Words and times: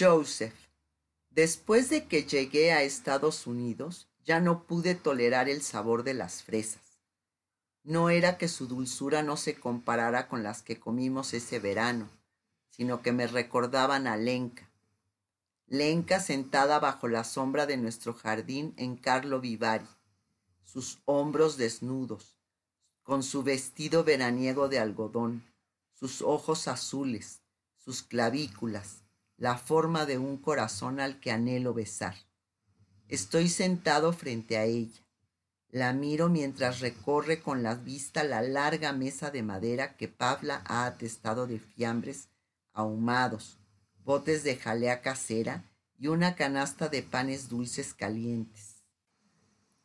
Joseph, 0.00 0.54
después 1.28 1.90
de 1.90 2.06
que 2.06 2.24
llegué 2.24 2.72
a 2.72 2.82
Estados 2.82 3.46
Unidos, 3.46 4.08
ya 4.24 4.40
no 4.40 4.64
pude 4.64 4.94
tolerar 4.94 5.50
el 5.50 5.60
sabor 5.60 6.04
de 6.04 6.14
las 6.14 6.42
fresas. 6.42 7.02
No 7.82 8.08
era 8.08 8.38
que 8.38 8.48
su 8.48 8.66
dulzura 8.66 9.22
no 9.22 9.36
se 9.36 9.60
comparara 9.60 10.26
con 10.26 10.42
las 10.42 10.62
que 10.62 10.80
comimos 10.80 11.34
ese 11.34 11.58
verano, 11.58 12.08
sino 12.70 13.02
que 13.02 13.12
me 13.12 13.26
recordaban 13.26 14.06
a 14.06 14.16
Lenca. 14.16 14.70
Lenca 15.66 16.18
sentada 16.18 16.78
bajo 16.78 17.06
la 17.06 17.22
sombra 17.22 17.66
de 17.66 17.76
nuestro 17.76 18.14
jardín 18.14 18.72
en 18.78 18.96
Carlo 18.96 19.42
Vivari, 19.42 19.86
sus 20.64 21.02
hombros 21.04 21.58
desnudos, 21.58 22.38
con 23.02 23.22
su 23.22 23.42
vestido 23.42 24.02
veraniego 24.02 24.68
de 24.68 24.78
algodón, 24.78 25.44
sus 25.92 26.22
ojos 26.22 26.68
azules, 26.68 27.42
sus 27.76 28.02
clavículas, 28.02 28.99
la 29.40 29.56
forma 29.56 30.04
de 30.04 30.18
un 30.18 30.36
corazón 30.36 31.00
al 31.00 31.18
que 31.18 31.32
anhelo 31.32 31.72
besar. 31.72 32.14
Estoy 33.08 33.48
sentado 33.48 34.12
frente 34.12 34.58
a 34.58 34.64
ella. 34.64 35.00
La 35.70 35.94
miro 35.94 36.28
mientras 36.28 36.80
recorre 36.80 37.40
con 37.40 37.62
la 37.62 37.74
vista 37.74 38.22
la 38.22 38.42
larga 38.42 38.92
mesa 38.92 39.30
de 39.30 39.42
madera 39.42 39.96
que 39.96 40.08
Pavla 40.08 40.62
ha 40.66 40.84
atestado 40.84 41.46
de 41.46 41.58
fiambres 41.58 42.28
ahumados, 42.74 43.56
botes 44.04 44.44
de 44.44 44.56
jalea 44.56 45.00
casera 45.00 45.64
y 45.98 46.08
una 46.08 46.34
canasta 46.34 46.90
de 46.90 47.02
panes 47.02 47.48
dulces 47.48 47.94
calientes. 47.94 48.84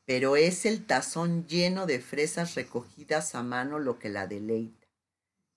Pero 0.04 0.36
es 0.36 0.66
el 0.66 0.86
tazón 0.86 1.48
lleno 1.48 1.86
de 1.86 2.02
fresas 2.02 2.56
recogidas 2.56 3.36
a 3.36 3.42
mano 3.42 3.80
lo 3.80 4.00
que 4.00 4.10
la 4.10 4.28
deleita. 4.28 4.88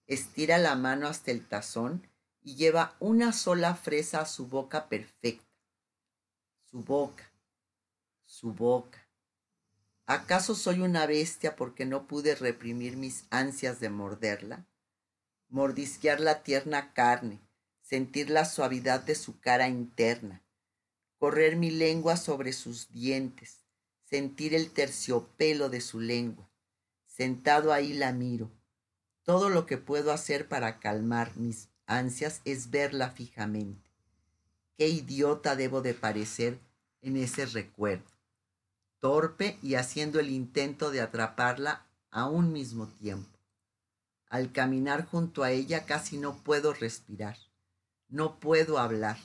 Estira 0.06 0.56
la 0.58 0.76
mano 0.76 1.08
hasta 1.08 1.32
el 1.32 1.44
tazón 1.44 2.06
y 2.48 2.54
lleva 2.54 2.96
una 2.98 3.34
sola 3.34 3.74
fresa 3.74 4.22
a 4.22 4.24
su 4.24 4.46
boca 4.46 4.88
perfecta. 4.88 5.44
Su 6.64 6.82
boca, 6.82 7.30
su 8.24 8.54
boca. 8.54 9.06
¿Acaso 10.06 10.54
soy 10.54 10.80
una 10.80 11.04
bestia 11.04 11.56
porque 11.56 11.84
no 11.84 12.06
pude 12.06 12.34
reprimir 12.34 12.96
mis 12.96 13.26
ansias 13.28 13.80
de 13.80 13.90
morderla? 13.90 14.66
Mordisquear 15.50 16.20
la 16.20 16.42
tierna 16.42 16.94
carne, 16.94 17.38
sentir 17.82 18.30
la 18.30 18.46
suavidad 18.46 19.02
de 19.02 19.14
su 19.14 19.38
cara 19.40 19.68
interna, 19.68 20.42
correr 21.18 21.54
mi 21.54 21.70
lengua 21.70 22.16
sobre 22.16 22.54
sus 22.54 22.90
dientes, 22.90 23.66
sentir 24.04 24.54
el 24.54 24.70
terciopelo 24.70 25.68
de 25.68 25.82
su 25.82 26.00
lengua. 26.00 26.48
Sentado 27.04 27.74
ahí 27.74 27.92
la 27.92 28.14
miro. 28.14 28.50
Todo 29.22 29.50
lo 29.50 29.66
que 29.66 29.76
puedo 29.76 30.12
hacer 30.12 30.48
para 30.48 30.80
calmar 30.80 31.36
mis 31.36 31.68
ansias 31.88 32.40
es 32.44 32.70
verla 32.70 33.10
fijamente. 33.10 33.90
Qué 34.76 34.86
idiota 34.88 35.56
debo 35.56 35.82
de 35.82 35.94
parecer 35.94 36.60
en 37.02 37.16
ese 37.16 37.46
recuerdo 37.46 38.18
torpe 39.00 39.58
y 39.62 39.74
haciendo 39.74 40.18
el 40.20 40.30
intento 40.30 40.90
de 40.90 41.00
atraparla 41.00 41.86
a 42.10 42.26
un 42.26 42.52
mismo 42.52 42.88
tiempo. 42.88 43.38
Al 44.28 44.52
caminar 44.52 45.06
junto 45.06 45.42
a 45.42 45.52
ella 45.52 45.86
casi 45.86 46.18
no 46.18 46.42
puedo 46.42 46.72
respirar, 46.74 47.36
no 48.08 48.40
puedo 48.40 48.78
hablar. 48.78 49.18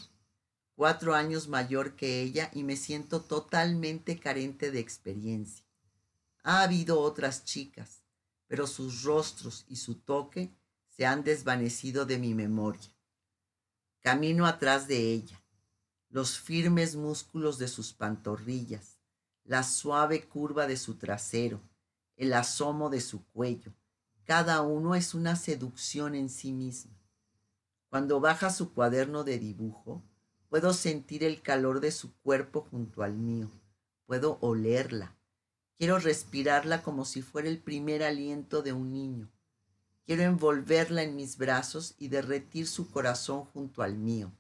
Cuatro 0.76 1.14
años 1.14 1.48
mayor 1.48 1.96
que 1.96 2.22
ella 2.22 2.50
y 2.54 2.64
me 2.64 2.76
siento 2.76 3.22
totalmente 3.22 4.20
carente 4.20 4.72
de 4.72 4.80
experiencia. 4.80 5.66
Ha 6.44 6.64
habido 6.64 7.00
otras 7.00 7.46
chicas, 7.46 8.04
pero 8.48 8.68
sus 8.68 9.04
rostros 9.04 9.66
y 9.70 9.78
su 9.78 9.96
toque 9.96 10.52
se 10.96 11.06
han 11.06 11.24
desvanecido 11.24 12.06
de 12.06 12.20
mi 12.20 12.36
memoria. 12.36 12.94
Camino 14.02 14.46
atrás 14.46 14.88
de 14.88 15.12
ella, 15.12 15.42
los 16.10 16.38
firmes 16.38 16.96
músculos 16.96 17.58
de 17.58 17.68
sus 17.68 17.94
pantorrillas, 17.94 19.00
la 19.44 19.64
suave 19.64 20.28
curva 20.28 20.68
de 20.68 20.78
su 20.78 20.96
trasero, 20.96 21.62
el 22.16 22.34
asomo 22.34 22.90
de 22.90 23.02
su 23.02 23.26
cuello. 23.32 23.74
Cada 24.24 24.62
uno 24.62 24.94
es 24.94 25.16
una 25.16 25.36
seducción 25.36 26.16
en 26.16 26.30
sí 26.30 26.54
misma. 26.54 26.94
Cuando 27.90 28.20
baja 28.20 28.52
su 28.52 28.74
cuaderno 28.74 29.24
de 29.24 29.40
dibujo, 29.40 30.04
puedo 30.50 30.74
sentir 30.74 31.24
el 31.24 31.42
calor 31.42 31.80
de 31.80 31.92
su 31.92 32.14
cuerpo 32.22 32.68
junto 32.70 33.02
al 33.02 33.14
mío. 33.14 33.50
Puedo 34.06 34.38
olerla. 34.42 35.18
Quiero 35.76 35.98
respirarla 35.98 36.84
como 36.84 37.06
si 37.06 37.24
fuera 37.24 37.50
el 37.50 37.60
primer 37.60 38.04
aliento 38.04 38.62
de 38.62 38.74
un 38.74 38.92
niño. 38.92 39.32
Quiero 40.06 40.24
envolverla 40.24 41.04
en 41.04 41.16
mis 41.16 41.38
brazos 41.38 41.96
y 41.98 42.10
derretir 42.10 42.68
su 42.68 42.92
corazón 42.92 43.46
junto 43.46 43.84
al 43.84 43.96
mío. 43.96 44.34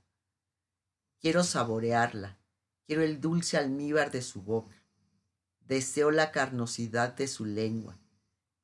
Quiero 1.20 1.44
saborearla. 1.44 2.38
Quiero 2.86 3.02
el 3.02 3.22
dulce 3.22 3.58
almíbar 3.58 4.12
de 4.12 4.22
su 4.22 4.42
boca. 4.42 4.76
Deseo 5.62 6.12
la 6.12 6.32
carnosidad 6.32 7.16
de 7.16 7.30
su 7.30 7.46
lengua. 7.46 7.98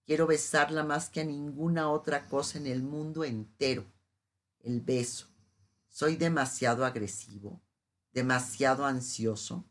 Quiero 0.05 0.27
besarla 0.27 0.83
más 0.83 1.09
que 1.09 1.21
a 1.21 1.23
ninguna 1.23 1.89
otra 1.89 2.27
cosa 2.27 2.57
en 2.57 2.67
el 2.67 2.83
mundo 2.83 3.23
entero. 3.23 3.85
El 4.59 4.81
beso. 4.81 5.27
Soy 5.87 6.17
demasiado 6.17 6.85
agresivo, 6.85 7.61
demasiado 8.11 8.85
ansioso. 8.85 9.65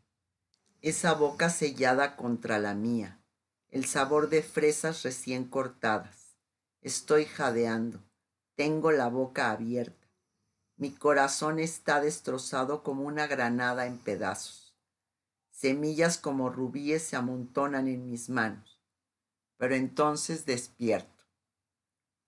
Esa 0.81 1.13
boca 1.13 1.49
sellada 1.49 2.15
contra 2.15 2.57
la 2.57 2.73
mía, 2.73 3.21
el 3.69 3.85
sabor 3.85 4.29
de 4.29 4.41
fresas 4.41 5.03
recién 5.03 5.45
cortadas. 5.45 6.18
Estoy 6.81 7.25
jadeando, 7.25 8.01
tengo 8.55 8.91
la 8.91 9.09
boca 9.09 9.51
abierta. 9.51 10.07
Mi 10.77 10.91
corazón 10.91 11.59
está 11.59 11.99
destrozado 11.99 12.83
como 12.83 13.03
una 13.03 13.27
granada 13.27 13.85
en 13.85 13.97
pedazos. 13.97 14.73
Semillas 15.49 16.17
como 16.17 16.49
rubíes 16.49 17.03
se 17.03 17.17
amontonan 17.17 17.89
en 17.89 18.09
mis 18.09 18.29
manos. 18.29 18.81
Pero 19.57 19.75
entonces 19.75 20.45
despierto. 20.45 21.25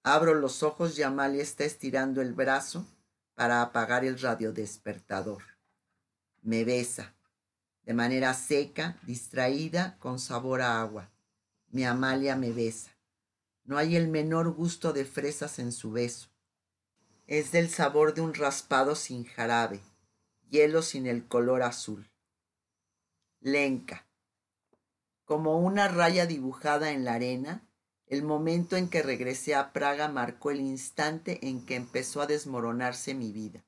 Abro 0.04 0.34
los 0.34 0.64
ojos 0.64 1.00
y 1.00 1.04
Amalia 1.04 1.42
está 1.42 1.64
estirando 1.64 2.22
el 2.22 2.34
brazo 2.34 2.86
para 3.36 3.62
apagar 3.62 4.04
el 4.04 4.20
radiodespertador. 4.20 5.44
Me 6.42 6.66
besa, 6.66 7.14
de 7.84 7.94
manera 7.94 8.34
seca, 8.34 8.98
distraída, 9.04 9.98
con 10.00 10.20
sabor 10.20 10.62
a 10.62 10.82
agua. 10.82 11.10
Mi 11.70 11.86
Amalia 11.86 12.36
me 12.36 12.52
besa. 12.52 12.91
No 13.72 13.78
hay 13.78 13.96
el 13.96 14.10
menor 14.10 14.52
gusto 14.52 14.92
de 14.92 15.06
fresas 15.06 15.58
en 15.58 15.72
su 15.72 15.94
beso. 15.94 16.28
Es 17.26 17.54
del 17.54 17.70
sabor 17.70 18.14
de 18.14 18.20
un 18.20 18.34
raspado 18.34 18.96
sin 18.96 19.24
jarabe, 19.24 19.80
hielo 20.50 20.82
sin 20.82 21.08
el 21.08 21.26
color 21.26 21.64
azul. 21.64 22.12
Lenca. 23.40 24.06
Como 25.24 25.58
una 25.58 25.88
raya 25.88 26.26
dibujada 26.26 26.92
en 26.92 27.06
la 27.06 27.14
arena, 27.14 27.66
el 28.08 28.24
momento 28.24 28.76
en 28.76 28.90
que 28.90 29.04
regresé 29.04 29.56
a 29.56 29.72
Praga 29.72 30.10
marcó 30.10 30.52
el 30.52 30.60
instante 30.60 31.40
en 31.48 31.66
que 31.66 31.76
empezó 31.78 32.22
a 32.22 32.28
desmoronarse 32.28 33.14
mi 33.14 33.32
vida. 33.32 33.64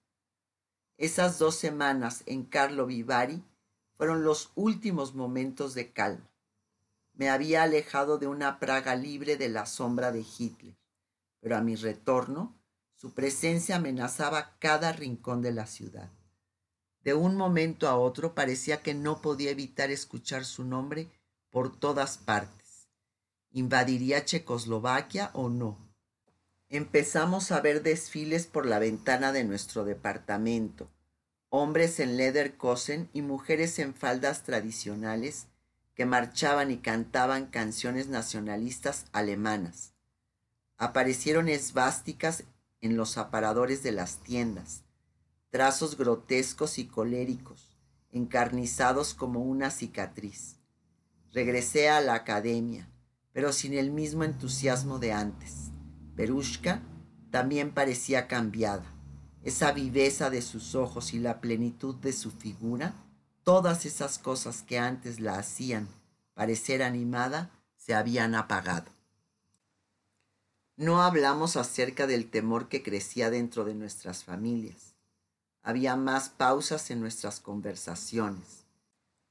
Esas 0.98 1.40
dos 1.40 1.56
semanas 1.56 2.24
en 2.26 2.44
Carlo 2.44 2.88
Vivari 2.88 3.42
fueron 3.96 4.26
los 4.26 4.52
últimos 4.56 5.16
momentos 5.16 5.74
de 5.76 5.94
calma. 5.94 6.33
Me 7.14 7.30
había 7.30 7.64
alejado 7.64 8.18
de 8.18 8.28
una 8.28 8.60
Praga 8.60 8.96
libre 8.96 9.38
de 9.38 9.50
la 9.50 9.66
sombra 9.66 10.12
de 10.12 10.26
Hitler, 10.38 10.76
pero 11.40 11.56
a 11.56 11.62
mi 11.62 11.76
retorno 11.76 12.60
su 12.96 13.14
presencia 13.14 13.76
amenazaba 13.76 14.58
cada 14.60 14.94
rincón 14.94 15.42
de 15.42 15.52
la 15.52 15.68
ciudad. 15.68 16.10
De 17.02 17.14
un 17.14 17.36
momento 17.36 17.88
a 17.88 17.98
otro 17.98 18.34
parecía 18.34 18.82
que 18.82 18.94
no 18.94 19.22
podía 19.22 19.52
evitar 19.52 19.92
escuchar 19.92 20.46
su 20.46 20.64
nombre 20.64 21.12
por 21.50 21.78
todas 21.78 22.18
partes. 22.18 22.88
¿Invadiría 23.52 24.26
Checoslovaquia 24.26 25.30
o 25.34 25.50
no? 25.50 25.78
Empezamos 26.70 27.52
a 27.52 27.62
ver 27.62 27.84
desfiles 27.84 28.48
por 28.48 28.66
la 28.66 28.80
ventana 28.80 29.32
de 29.32 29.44
nuestro 29.44 29.86
departamento, 29.86 30.90
hombres 31.50 32.00
en 32.00 32.18
lederkosen 32.18 33.10
y 33.14 33.22
mujeres 33.22 33.78
en 33.78 33.94
faldas 33.94 34.44
tradicionales 34.44 35.48
que 35.96 36.06
marchaban 36.06 36.72
y 36.72 36.78
cantaban 36.78 37.48
canciones 37.48 38.08
nacionalistas 38.08 39.06
alemanas. 39.12 39.94
Aparecieron 40.78 41.50
esvásticas 41.50 42.44
en 42.82 42.98
los 42.98 43.18
aparadores 43.18 43.84
de 43.84 43.92
las 43.92 44.18
tiendas 44.18 44.84
trazos 45.54 45.98
grotescos 45.98 46.80
y 46.80 46.86
coléricos, 46.86 47.78
encarnizados 48.10 49.14
como 49.14 49.42
una 49.42 49.70
cicatriz. 49.70 50.56
Regresé 51.32 51.90
a 51.90 52.02
la 52.02 52.16
academia, 52.16 52.90
pero 53.34 53.54
sin 53.54 53.76
el 53.76 53.92
mismo 53.92 54.24
entusiasmo 54.24 54.98
de 54.98 55.14
antes. 55.14 55.70
Perushka 56.16 56.82
también 57.30 57.72
parecía 57.72 58.28
cambiada. 58.28 58.84
Esa 59.44 59.72
viveza 59.74 60.32
de 60.32 60.42
sus 60.42 60.74
ojos 60.74 61.14
y 61.14 61.20
la 61.20 61.40
plenitud 61.40 61.94
de 61.98 62.14
su 62.14 62.32
figura, 62.32 62.96
todas 63.44 63.86
esas 63.86 64.20
cosas 64.20 64.62
que 64.62 64.80
antes 64.80 65.20
la 65.20 65.38
hacían 65.38 65.88
parecer 66.34 66.82
animada, 66.82 67.52
se 67.78 67.94
habían 67.94 68.34
apagado. 68.34 68.92
No 70.76 71.04
hablamos 71.04 71.58
acerca 71.58 72.08
del 72.08 72.30
temor 72.30 72.70
que 72.70 72.82
crecía 72.82 73.30
dentro 73.30 73.66
de 73.66 73.76
nuestras 73.76 74.24
familias 74.24 74.94
había 75.64 75.96
más 75.96 76.30
pausas 76.30 76.92
en 76.92 77.00
nuestras 77.00 77.40
conversaciones. 77.40 78.66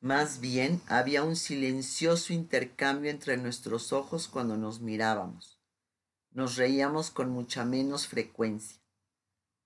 Más 0.00 0.40
bien 0.40 0.80
había 0.88 1.22
un 1.22 1.36
silencioso 1.36 2.32
intercambio 2.32 3.10
entre 3.10 3.36
nuestros 3.36 3.92
ojos 3.92 4.28
cuando 4.28 4.56
nos 4.56 4.80
mirábamos. 4.80 5.60
Nos 6.32 6.56
reíamos 6.56 7.10
con 7.10 7.30
mucha 7.30 7.64
menos 7.66 8.08
frecuencia. 8.08 8.80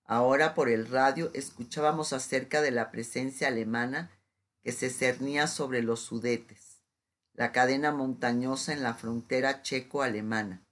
Ahora 0.04 0.54
por 0.54 0.69
el 0.69 0.88
radio 0.88 1.31
escuchábamos 1.32 2.12
acerca 2.12 2.60
de 2.60 2.72
la 2.72 2.90
presencia 2.90 3.48
alemana 3.48 4.10
que 4.67 4.73
se 4.73 4.91
cernía 4.91 5.47
sobre 5.47 5.81
los 5.81 6.01
Sudetes, 6.01 6.83
la 7.35 7.53
cadena 7.53 7.93
montañosa 7.93 8.73
en 8.73 8.83
la 8.83 8.95
frontera 8.95 9.63
checo-alemana. 9.63 10.67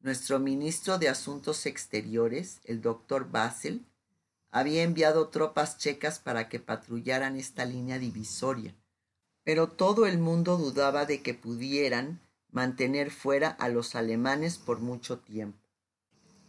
Nuestro 0.00 0.40
ministro 0.40 0.98
de 0.98 1.08
Asuntos 1.08 1.66
Exteriores, 1.66 2.60
el 2.64 2.82
doctor 2.82 3.30
Basel, 3.30 3.86
había 4.50 4.82
enviado 4.82 5.28
tropas 5.28 5.78
checas 5.78 6.18
para 6.18 6.48
que 6.48 6.58
patrullaran 6.58 7.36
esta 7.36 7.64
línea 7.64 8.00
divisoria, 8.00 8.74
pero 9.44 9.68
todo 9.68 10.06
el 10.06 10.18
mundo 10.18 10.56
dudaba 10.56 11.06
de 11.06 11.22
que 11.22 11.32
pudieran 11.32 12.20
mantener 12.50 13.12
fuera 13.12 13.50
a 13.50 13.68
los 13.68 13.94
alemanes 13.94 14.58
por 14.58 14.80
mucho 14.80 15.20
tiempo. 15.20 15.60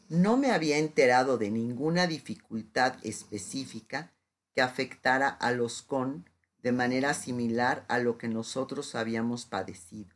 No 0.10 0.38
me 0.38 0.50
había 0.50 0.80
enterado 0.80 1.38
de 1.38 1.52
ninguna 1.52 2.08
dificultad 2.08 2.96
específica 3.04 4.12
que 4.56 4.64
afectara 4.64 5.30
a 5.30 5.52
los 5.52 5.84
con 5.84 6.33
de 6.64 6.72
manera 6.72 7.14
similar 7.14 7.86
a 7.90 8.00
lo 8.00 8.18
que 8.18 8.30
nosotros 8.30 8.96
habíamos 8.96 9.46
padecido. 9.46 10.10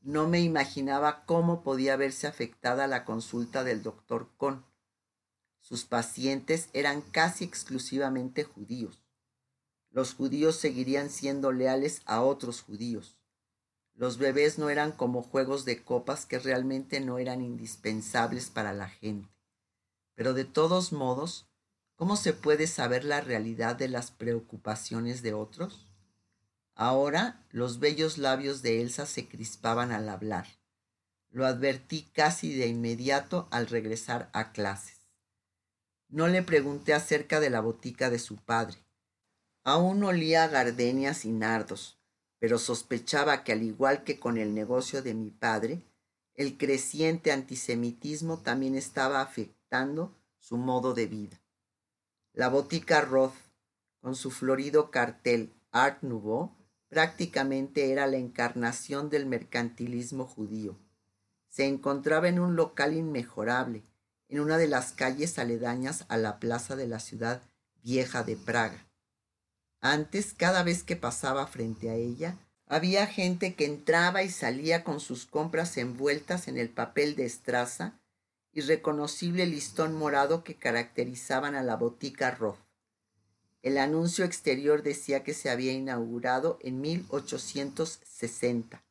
No 0.00 0.28
me 0.28 0.40
imaginaba 0.40 1.24
cómo 1.26 1.62
podía 1.62 1.96
verse 1.96 2.28
afectada 2.28 2.86
la 2.86 3.04
consulta 3.04 3.64
del 3.64 3.82
doctor 3.82 4.30
Con. 4.36 4.64
Sus 5.60 5.84
pacientes 5.84 6.68
eran 6.72 7.02
casi 7.02 7.42
exclusivamente 7.42 8.44
judíos. 8.44 9.02
Los 9.90 10.14
judíos 10.14 10.54
seguirían 10.54 11.10
siendo 11.10 11.50
leales 11.50 12.02
a 12.06 12.22
otros 12.22 12.62
judíos. 12.62 13.16
Los 13.94 14.18
bebés 14.18 14.58
no 14.58 14.70
eran 14.70 14.92
como 14.92 15.22
juegos 15.22 15.64
de 15.64 15.82
copas 15.82 16.26
que 16.26 16.38
realmente 16.38 17.00
no 17.00 17.18
eran 17.18 17.42
indispensables 17.42 18.50
para 18.50 18.72
la 18.72 18.88
gente. 18.88 19.28
Pero 20.14 20.32
de 20.34 20.44
todos 20.44 20.92
modos, 20.92 21.48
¿cómo 21.96 22.16
se 22.16 22.32
puede 22.32 22.66
saber 22.66 23.04
la 23.04 23.20
realidad 23.20 23.76
de 23.76 23.88
las 23.88 24.10
preocupaciones 24.10 25.22
de 25.22 25.34
otros? 25.34 25.90
Ahora 26.74 27.44
los 27.50 27.80
bellos 27.80 28.18
labios 28.18 28.62
de 28.62 28.80
Elsa 28.80 29.06
se 29.06 29.26
crispaban 29.28 29.90
al 29.90 30.08
hablar. 30.08 30.46
Lo 31.30 31.44
advertí 31.44 32.02
casi 32.12 32.54
de 32.54 32.68
inmediato 32.68 33.48
al 33.50 33.66
regresar 33.66 34.30
a 34.32 34.52
clases. 34.52 35.08
No 36.08 36.28
le 36.28 36.42
pregunté 36.42 36.94
acerca 36.94 37.40
de 37.40 37.50
la 37.50 37.60
botica 37.60 38.10
de 38.10 38.18
su 38.18 38.36
padre. 38.36 38.78
Aún 39.64 40.04
olía 40.04 40.44
a 40.44 40.48
gardenias 40.48 41.24
y 41.24 41.32
nardos 41.32 41.96
pero 42.38 42.58
sospechaba 42.58 43.44
que 43.44 43.52
al 43.52 43.62
igual 43.62 44.04
que 44.04 44.18
con 44.18 44.36
el 44.36 44.54
negocio 44.54 45.02
de 45.02 45.14
mi 45.14 45.30
padre, 45.30 45.82
el 46.34 46.58
creciente 46.58 47.32
antisemitismo 47.32 48.38
también 48.38 48.74
estaba 48.74 49.20
afectando 49.20 50.14
su 50.38 50.58
modo 50.58 50.92
de 50.92 51.06
vida. 51.06 51.40
La 52.36 52.50
botica 52.50 53.00
Roth, 53.00 53.32
con 54.02 54.14
su 54.14 54.30
florido 54.30 54.90
cartel 54.90 55.54
Art 55.70 56.02
Nouveau, 56.02 56.54
prácticamente 56.90 57.90
era 57.92 58.06
la 58.06 58.18
encarnación 58.18 59.08
del 59.08 59.24
mercantilismo 59.24 60.26
judío. 60.26 60.78
Se 61.48 61.64
encontraba 61.64 62.28
en 62.28 62.38
un 62.38 62.54
local 62.54 62.92
inmejorable, 62.92 63.84
en 64.28 64.40
una 64.40 64.58
de 64.58 64.68
las 64.68 64.92
calles 64.92 65.38
aledañas 65.38 66.04
a 66.08 66.18
la 66.18 66.38
plaza 66.38 66.76
de 66.76 66.86
la 66.86 67.00
ciudad 67.00 67.40
vieja 67.82 68.22
de 68.22 68.36
Praga. 68.36 68.86
Antes, 69.80 70.34
cada 70.34 70.62
vez 70.62 70.82
que 70.82 70.94
pasaba 70.94 71.46
frente 71.46 71.88
a 71.88 71.94
ella, 71.94 72.36
había 72.66 73.06
gente 73.06 73.54
que 73.54 73.64
entraba 73.64 74.22
y 74.22 74.28
salía 74.28 74.84
con 74.84 75.00
sus 75.00 75.24
compras 75.24 75.78
envueltas 75.78 76.48
en 76.48 76.58
el 76.58 76.68
papel 76.68 77.16
de 77.16 77.24
estraza 77.24 77.98
y 78.56 78.62
reconocible 78.62 79.44
listón 79.44 79.94
morado 79.94 80.42
que 80.42 80.54
caracterizaban 80.54 81.54
a 81.54 81.62
la 81.62 81.76
botica 81.76 82.30
Roth. 82.30 82.56
El 83.60 83.76
anuncio 83.76 84.24
exterior 84.24 84.82
decía 84.82 85.22
que 85.22 85.34
se 85.34 85.50
había 85.50 85.74
inaugurado 85.74 86.58
en 86.62 86.80
1860. 86.80 88.82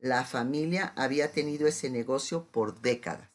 La 0.00 0.24
familia 0.24 0.92
había 0.96 1.30
tenido 1.30 1.68
ese 1.68 1.90
negocio 1.90 2.48
por 2.50 2.80
décadas. 2.80 3.30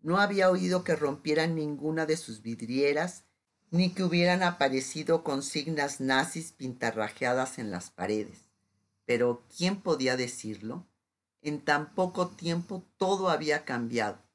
No 0.00 0.20
había 0.20 0.50
oído 0.50 0.84
que 0.84 0.96
rompieran 0.96 1.54
ninguna 1.54 2.06
de 2.06 2.16
sus 2.16 2.40
vidrieras 2.40 3.24
ni 3.70 3.92
que 3.92 4.04
hubieran 4.04 4.42
aparecido 4.42 5.22
consignas 5.22 6.00
nazis 6.00 6.52
pintarrajeadas 6.52 7.58
en 7.58 7.70
las 7.70 7.90
paredes. 7.90 8.48
Pero 9.04 9.44
¿quién 9.54 9.82
podía 9.82 10.16
decirlo? 10.16 10.86
En 11.42 11.62
tan 11.62 11.94
poco 11.94 12.28
tiempo 12.28 12.86
todo 12.96 13.28
había 13.28 13.66
cambiado. 13.66 14.25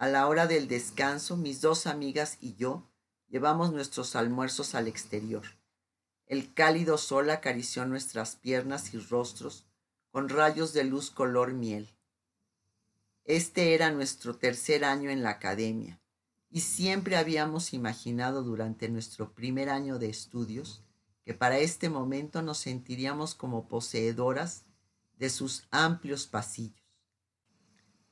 A 0.00 0.08
la 0.08 0.26
hora 0.28 0.46
del 0.46 0.66
descanso, 0.66 1.36
mis 1.36 1.60
dos 1.60 1.86
amigas 1.86 2.38
y 2.40 2.54
yo 2.54 2.90
llevamos 3.28 3.70
nuestros 3.70 4.16
almuerzos 4.16 4.74
al 4.74 4.88
exterior. 4.88 5.42
El 6.24 6.54
cálido 6.54 6.96
sol 6.96 7.28
acarició 7.28 7.84
nuestras 7.84 8.34
piernas 8.34 8.94
y 8.94 8.98
rostros 8.98 9.66
con 10.10 10.30
rayos 10.30 10.72
de 10.72 10.84
luz 10.84 11.10
color 11.10 11.52
miel. 11.52 11.86
Este 13.24 13.74
era 13.74 13.90
nuestro 13.90 14.38
tercer 14.38 14.86
año 14.86 15.10
en 15.10 15.22
la 15.22 15.32
academia 15.32 16.00
y 16.48 16.62
siempre 16.62 17.18
habíamos 17.18 17.74
imaginado 17.74 18.42
durante 18.42 18.88
nuestro 18.88 19.34
primer 19.34 19.68
año 19.68 19.98
de 19.98 20.08
estudios 20.08 20.82
que 21.26 21.34
para 21.34 21.58
este 21.58 21.90
momento 21.90 22.40
nos 22.40 22.56
sentiríamos 22.56 23.34
como 23.34 23.68
poseedoras 23.68 24.64
de 25.18 25.28
sus 25.28 25.68
amplios 25.70 26.26
pasillos. 26.26 26.80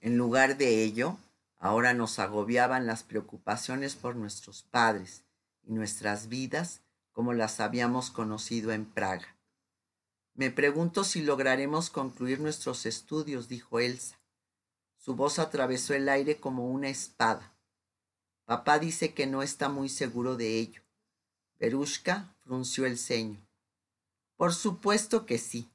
En 0.00 0.18
lugar 0.18 0.58
de 0.58 0.84
ello, 0.84 1.16
ahora 1.58 1.94
nos 1.94 2.18
agobiaban 2.18 2.86
las 2.86 3.02
preocupaciones 3.02 3.96
por 3.96 4.16
nuestros 4.16 4.62
padres 4.62 5.24
y 5.62 5.72
nuestras 5.72 6.28
vidas 6.28 6.82
como 7.12 7.32
las 7.32 7.60
habíamos 7.60 8.10
conocido 8.10 8.72
en 8.72 8.86
Praga. 8.86 9.36
Me 10.34 10.52
pregunto 10.52 11.02
si 11.02 11.22
lograremos 11.22 11.90
concluir 11.90 12.38
nuestros 12.38 12.86
estudios, 12.86 13.48
dijo 13.48 13.80
Elsa. 13.80 14.20
Su 14.96 15.16
voz 15.16 15.40
atravesó 15.40 15.94
el 15.94 16.08
aire 16.08 16.38
como 16.38 16.70
una 16.70 16.88
espada. 16.88 17.56
Papá 18.44 18.78
dice 18.78 19.14
que 19.14 19.26
no 19.26 19.42
está 19.42 19.68
muy 19.68 19.88
seguro 19.88 20.36
de 20.36 20.58
ello. 20.58 20.82
Berushka 21.58 22.36
frunció 22.44 22.86
el 22.86 22.98
ceño. 22.98 23.44
Por 24.36 24.54
supuesto 24.54 25.26
que 25.26 25.38
sí. 25.38 25.68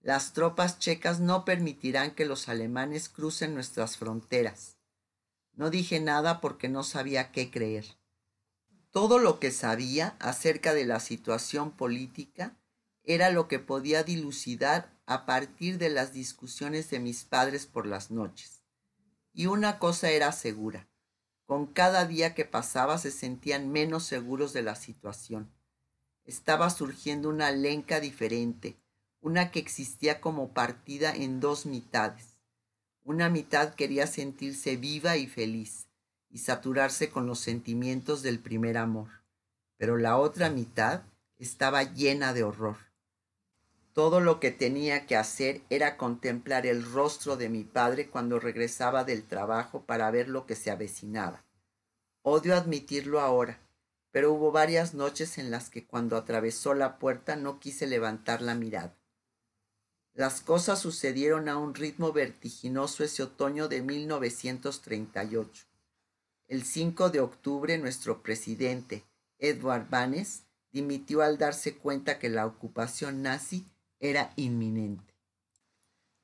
Las 0.00 0.32
tropas 0.32 0.78
checas 0.78 1.20
no 1.20 1.44
permitirán 1.44 2.14
que 2.14 2.24
los 2.24 2.48
alemanes 2.48 3.10
crucen 3.10 3.54
nuestras 3.54 3.98
fronteras. 3.98 4.78
No 5.54 5.70
dije 5.70 6.00
nada 6.00 6.40
porque 6.40 6.68
no 6.68 6.82
sabía 6.82 7.30
qué 7.30 7.50
creer. 7.50 7.84
Todo 8.90 9.18
lo 9.18 9.38
que 9.38 9.50
sabía 9.50 10.16
acerca 10.18 10.74
de 10.74 10.84
la 10.84 11.00
situación 11.00 11.70
política 11.70 12.56
era 13.04 13.30
lo 13.30 13.48
que 13.48 13.58
podía 13.58 14.02
dilucidar 14.02 14.92
a 15.06 15.26
partir 15.26 15.78
de 15.78 15.90
las 15.90 16.12
discusiones 16.12 16.90
de 16.90 17.00
mis 17.00 17.24
padres 17.24 17.66
por 17.66 17.86
las 17.86 18.10
noches. 18.10 18.62
Y 19.32 19.46
una 19.46 19.78
cosa 19.78 20.10
era 20.10 20.30
segura. 20.32 20.88
Con 21.46 21.66
cada 21.66 22.06
día 22.06 22.34
que 22.34 22.44
pasaba 22.44 22.98
se 22.98 23.10
sentían 23.10 23.70
menos 23.70 24.04
seguros 24.04 24.52
de 24.52 24.62
la 24.62 24.74
situación. 24.74 25.52
Estaba 26.24 26.70
surgiendo 26.70 27.28
una 27.28 27.50
lenca 27.50 27.98
diferente, 27.98 28.78
una 29.20 29.50
que 29.50 29.58
existía 29.58 30.20
como 30.20 30.52
partida 30.52 31.14
en 31.14 31.40
dos 31.40 31.66
mitades. 31.66 32.31
Una 33.04 33.28
mitad 33.28 33.74
quería 33.74 34.06
sentirse 34.06 34.76
viva 34.76 35.16
y 35.16 35.26
feliz 35.26 35.88
y 36.30 36.38
saturarse 36.38 37.10
con 37.10 37.26
los 37.26 37.40
sentimientos 37.40 38.22
del 38.22 38.38
primer 38.38 38.78
amor, 38.78 39.08
pero 39.76 39.96
la 39.96 40.16
otra 40.16 40.50
mitad 40.50 41.02
estaba 41.36 41.82
llena 41.82 42.32
de 42.32 42.44
horror. 42.44 42.76
Todo 43.92 44.20
lo 44.20 44.38
que 44.38 44.52
tenía 44.52 45.06
que 45.06 45.16
hacer 45.16 45.62
era 45.68 45.96
contemplar 45.96 46.64
el 46.64 46.84
rostro 46.84 47.36
de 47.36 47.48
mi 47.48 47.64
padre 47.64 48.08
cuando 48.08 48.38
regresaba 48.38 49.02
del 49.02 49.24
trabajo 49.24 49.82
para 49.82 50.08
ver 50.12 50.28
lo 50.28 50.46
que 50.46 50.54
se 50.54 50.70
avecinaba. 50.70 51.44
Odio 52.22 52.54
admitirlo 52.54 53.20
ahora, 53.20 53.58
pero 54.12 54.32
hubo 54.32 54.52
varias 54.52 54.94
noches 54.94 55.38
en 55.38 55.50
las 55.50 55.70
que 55.70 55.84
cuando 55.84 56.16
atravesó 56.16 56.72
la 56.72 57.00
puerta 57.00 57.34
no 57.34 57.58
quise 57.58 57.88
levantar 57.88 58.40
la 58.40 58.54
mirada. 58.54 58.96
Las 60.14 60.42
cosas 60.42 60.78
sucedieron 60.78 61.48
a 61.48 61.56
un 61.56 61.74
ritmo 61.74 62.12
vertiginoso 62.12 63.02
ese 63.02 63.22
otoño 63.22 63.68
de 63.68 63.80
1938. 63.80 65.64
El 66.48 66.64
5 66.64 67.08
de 67.08 67.20
octubre 67.20 67.78
nuestro 67.78 68.22
presidente, 68.22 69.04
Edward 69.38 69.88
Banes, 69.88 70.42
dimitió 70.70 71.22
al 71.22 71.38
darse 71.38 71.78
cuenta 71.78 72.18
que 72.18 72.28
la 72.28 72.44
ocupación 72.44 73.22
nazi 73.22 73.66
era 74.00 74.34
inminente. 74.36 75.14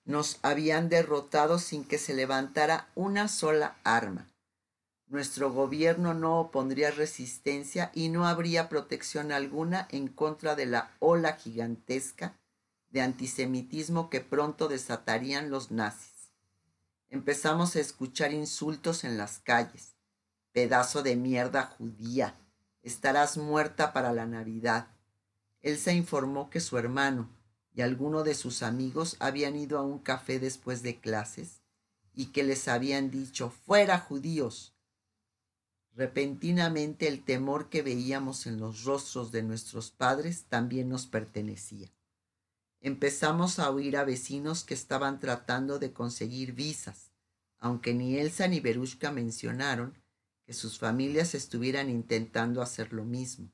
Nos 0.04 0.38
habían 0.42 0.90
derrotado 0.90 1.58
sin 1.58 1.84
que 1.84 1.96
se 1.96 2.12
levantara 2.12 2.90
una 2.94 3.26
sola 3.28 3.78
arma. 3.84 4.28
nuestro 5.06 5.50
gobierno 5.50 6.12
no 6.12 6.38
opondría 6.38 6.90
resistencia 6.90 7.90
y 7.94 8.10
no 8.10 8.26
habría 8.26 8.68
protección 8.68 9.32
alguna 9.32 9.88
en 9.90 10.08
contra 10.08 10.54
de 10.54 10.66
la 10.66 10.94
ola 10.98 11.36
gigantesca 11.36 12.37
de 12.90 13.00
antisemitismo 13.00 14.10
que 14.10 14.20
pronto 14.20 14.68
desatarían 14.68 15.50
los 15.50 15.70
nazis. 15.70 16.32
Empezamos 17.10 17.76
a 17.76 17.80
escuchar 17.80 18.32
insultos 18.32 19.04
en 19.04 19.16
las 19.16 19.38
calles. 19.38 19.94
Pedazo 20.52 21.02
de 21.02 21.16
mierda 21.16 21.62
judía, 21.64 22.34
estarás 22.82 23.36
muerta 23.36 23.92
para 23.92 24.12
la 24.12 24.26
Navidad. 24.26 24.88
Él 25.60 25.78
se 25.78 25.94
informó 25.94 26.50
que 26.50 26.60
su 26.60 26.78
hermano 26.78 27.28
y 27.74 27.82
alguno 27.82 28.24
de 28.24 28.34
sus 28.34 28.62
amigos 28.62 29.16
habían 29.20 29.56
ido 29.56 29.78
a 29.78 29.82
un 29.82 29.98
café 29.98 30.38
después 30.38 30.82
de 30.82 30.98
clases 30.98 31.60
y 32.14 32.26
que 32.26 32.42
les 32.42 32.68
habían 32.68 33.10
dicho, 33.10 33.50
fuera 33.50 33.98
judíos, 33.98 34.74
Repentinamente 35.98 37.08
el 37.08 37.24
temor 37.24 37.68
que 37.70 37.82
veíamos 37.82 38.46
en 38.46 38.60
los 38.60 38.84
rostros 38.84 39.32
de 39.32 39.42
nuestros 39.42 39.90
padres 39.90 40.44
también 40.48 40.88
nos 40.88 41.08
pertenecía. 41.08 41.90
Empezamos 42.80 43.58
a 43.58 43.70
oír 43.70 43.96
a 43.96 44.04
vecinos 44.04 44.62
que 44.62 44.74
estaban 44.74 45.18
tratando 45.18 45.78
de 45.78 45.92
conseguir 45.92 46.52
visas, 46.52 47.10
aunque 47.58 47.92
ni 47.92 48.18
Elsa 48.18 48.46
ni 48.46 48.60
Berushka 48.60 49.10
mencionaron 49.10 49.98
que 50.46 50.52
sus 50.52 50.78
familias 50.78 51.34
estuvieran 51.34 51.90
intentando 51.90 52.62
hacer 52.62 52.92
lo 52.92 53.04
mismo. 53.04 53.50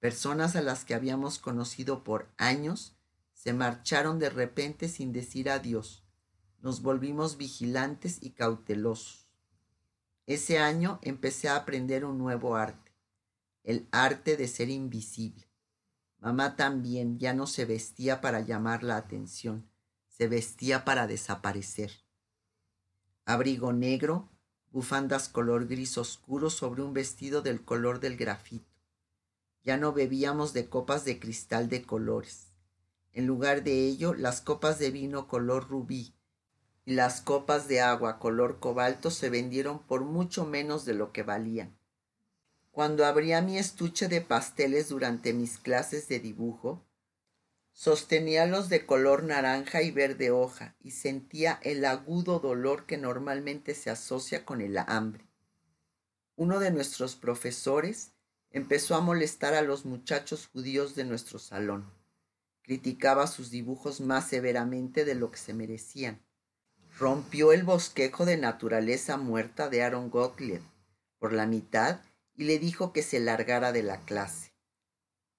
Personas 0.00 0.54
a 0.54 0.62
las 0.62 0.84
que 0.84 0.94
habíamos 0.94 1.38
conocido 1.38 2.04
por 2.04 2.28
años 2.36 2.94
se 3.32 3.52
marcharon 3.52 4.18
de 4.18 4.30
repente 4.30 4.88
sin 4.88 5.12
decir 5.12 5.48
adiós. 5.48 6.04
Nos 6.60 6.82
volvimos 6.82 7.38
vigilantes 7.38 8.18
y 8.20 8.30
cautelosos. 8.30 9.28
Ese 10.26 10.58
año 10.58 11.00
empecé 11.02 11.48
a 11.48 11.56
aprender 11.56 12.04
un 12.04 12.18
nuevo 12.18 12.54
arte, 12.54 12.92
el 13.64 13.88
arte 13.90 14.36
de 14.36 14.46
ser 14.46 14.68
invisible. 14.68 15.51
Mamá 16.22 16.54
también 16.54 17.18
ya 17.18 17.34
no 17.34 17.48
se 17.48 17.64
vestía 17.64 18.20
para 18.20 18.38
llamar 18.42 18.84
la 18.84 18.96
atención, 18.96 19.68
se 20.06 20.28
vestía 20.28 20.84
para 20.84 21.08
desaparecer. 21.08 21.90
Abrigo 23.24 23.72
negro, 23.72 24.30
bufandas 24.70 25.28
color 25.28 25.66
gris 25.66 25.98
oscuro 25.98 26.48
sobre 26.48 26.82
un 26.82 26.92
vestido 26.92 27.42
del 27.42 27.64
color 27.64 27.98
del 27.98 28.16
grafito. 28.16 28.70
Ya 29.64 29.76
no 29.78 29.92
bebíamos 29.92 30.52
de 30.52 30.68
copas 30.68 31.04
de 31.04 31.18
cristal 31.18 31.68
de 31.68 31.82
colores. 31.82 32.52
En 33.10 33.26
lugar 33.26 33.64
de 33.64 33.84
ello, 33.84 34.14
las 34.14 34.40
copas 34.40 34.78
de 34.78 34.92
vino 34.92 35.26
color 35.26 35.68
rubí, 35.68 36.14
y 36.84 36.94
las 36.94 37.20
copas 37.20 37.66
de 37.66 37.80
agua 37.80 38.20
color 38.20 38.60
cobalto 38.60 39.10
se 39.10 39.28
vendieron 39.28 39.80
por 39.80 40.04
mucho 40.04 40.46
menos 40.46 40.84
de 40.84 40.94
lo 40.94 41.10
que 41.10 41.24
valían. 41.24 41.76
Cuando 42.72 43.06
abría 43.06 43.40
mi 43.40 43.56
estuche 43.56 44.08
de 44.08 44.20
pasteles 44.20 44.88
durante 44.88 45.32
mis 45.32 45.58
clases 45.58 46.08
de 46.08 46.18
dibujo, 46.18 46.84
sostenía 47.72 48.46
los 48.46 48.68
de 48.68 48.84
color 48.84 49.22
naranja 49.22 49.82
y 49.82 49.92
verde 49.92 50.32
hoja 50.32 50.74
y 50.80 50.90
sentía 50.90 51.60
el 51.62 51.84
agudo 51.84 52.40
dolor 52.40 52.84
que 52.86 52.98
normalmente 52.98 53.76
se 53.76 53.90
asocia 53.90 54.44
con 54.44 54.60
el 54.60 54.76
hambre. 54.78 55.24
Uno 56.34 56.58
de 56.58 56.72
nuestros 56.72 57.14
profesores 57.14 58.12
empezó 58.50 58.96
a 58.96 59.00
molestar 59.00 59.54
a 59.54 59.62
los 59.62 59.84
muchachos 59.84 60.48
judíos 60.52 60.96
de 60.96 61.04
nuestro 61.04 61.38
salón. 61.38 61.88
Criticaba 62.62 63.28
sus 63.28 63.50
dibujos 63.50 64.00
más 64.00 64.28
severamente 64.28 65.04
de 65.04 65.14
lo 65.14 65.30
que 65.30 65.38
se 65.38 65.54
merecían 65.54 66.20
rompió 66.98 67.52
el 67.52 67.62
bosquejo 67.62 68.24
de 68.24 68.36
naturaleza 68.36 69.16
muerta 69.16 69.68
de 69.68 69.82
Aaron 69.82 70.10
Gottlieb 70.10 70.62
por 71.18 71.32
la 71.32 71.46
mitad 71.46 72.00
y 72.42 72.44
le 72.44 72.58
dijo 72.58 72.92
que 72.92 73.04
se 73.04 73.20
largara 73.20 73.70
de 73.70 73.84
la 73.84 74.00
clase. 74.00 74.52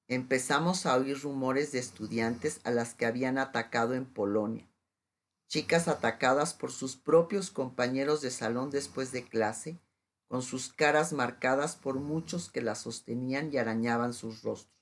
Empezamos 0.07 0.86
a 0.86 0.95
oír 0.95 1.19
rumores 1.19 1.74
de 1.74 1.79
estudiantes 1.79 2.62
a 2.63 2.72
las 2.72 2.93
que 2.93 3.05
habían 3.05 3.38
atacado 3.38 3.93
en 3.93 4.05
Polonia, 4.05 4.65
chicas 5.50 5.89
atacadas 5.89 6.53
por 6.53 6.72
sus 6.72 6.95
propios 6.95 7.51
compañeros 7.51 8.22
de 8.22 8.31
salón 8.31 8.69
después 8.69 9.12
de 9.12 9.27
clase, 9.27 9.81
con 10.29 10.41
sus 10.41 10.72
caras 10.72 11.12
marcadas 11.12 11.75
por 11.75 11.95
muchos 11.95 12.50
que 12.50 12.62
las 12.62 12.79
sostenían 12.79 13.51
y 13.51 13.57
arañaban 13.57 14.13
sus 14.13 14.41
rostros. 14.41 14.79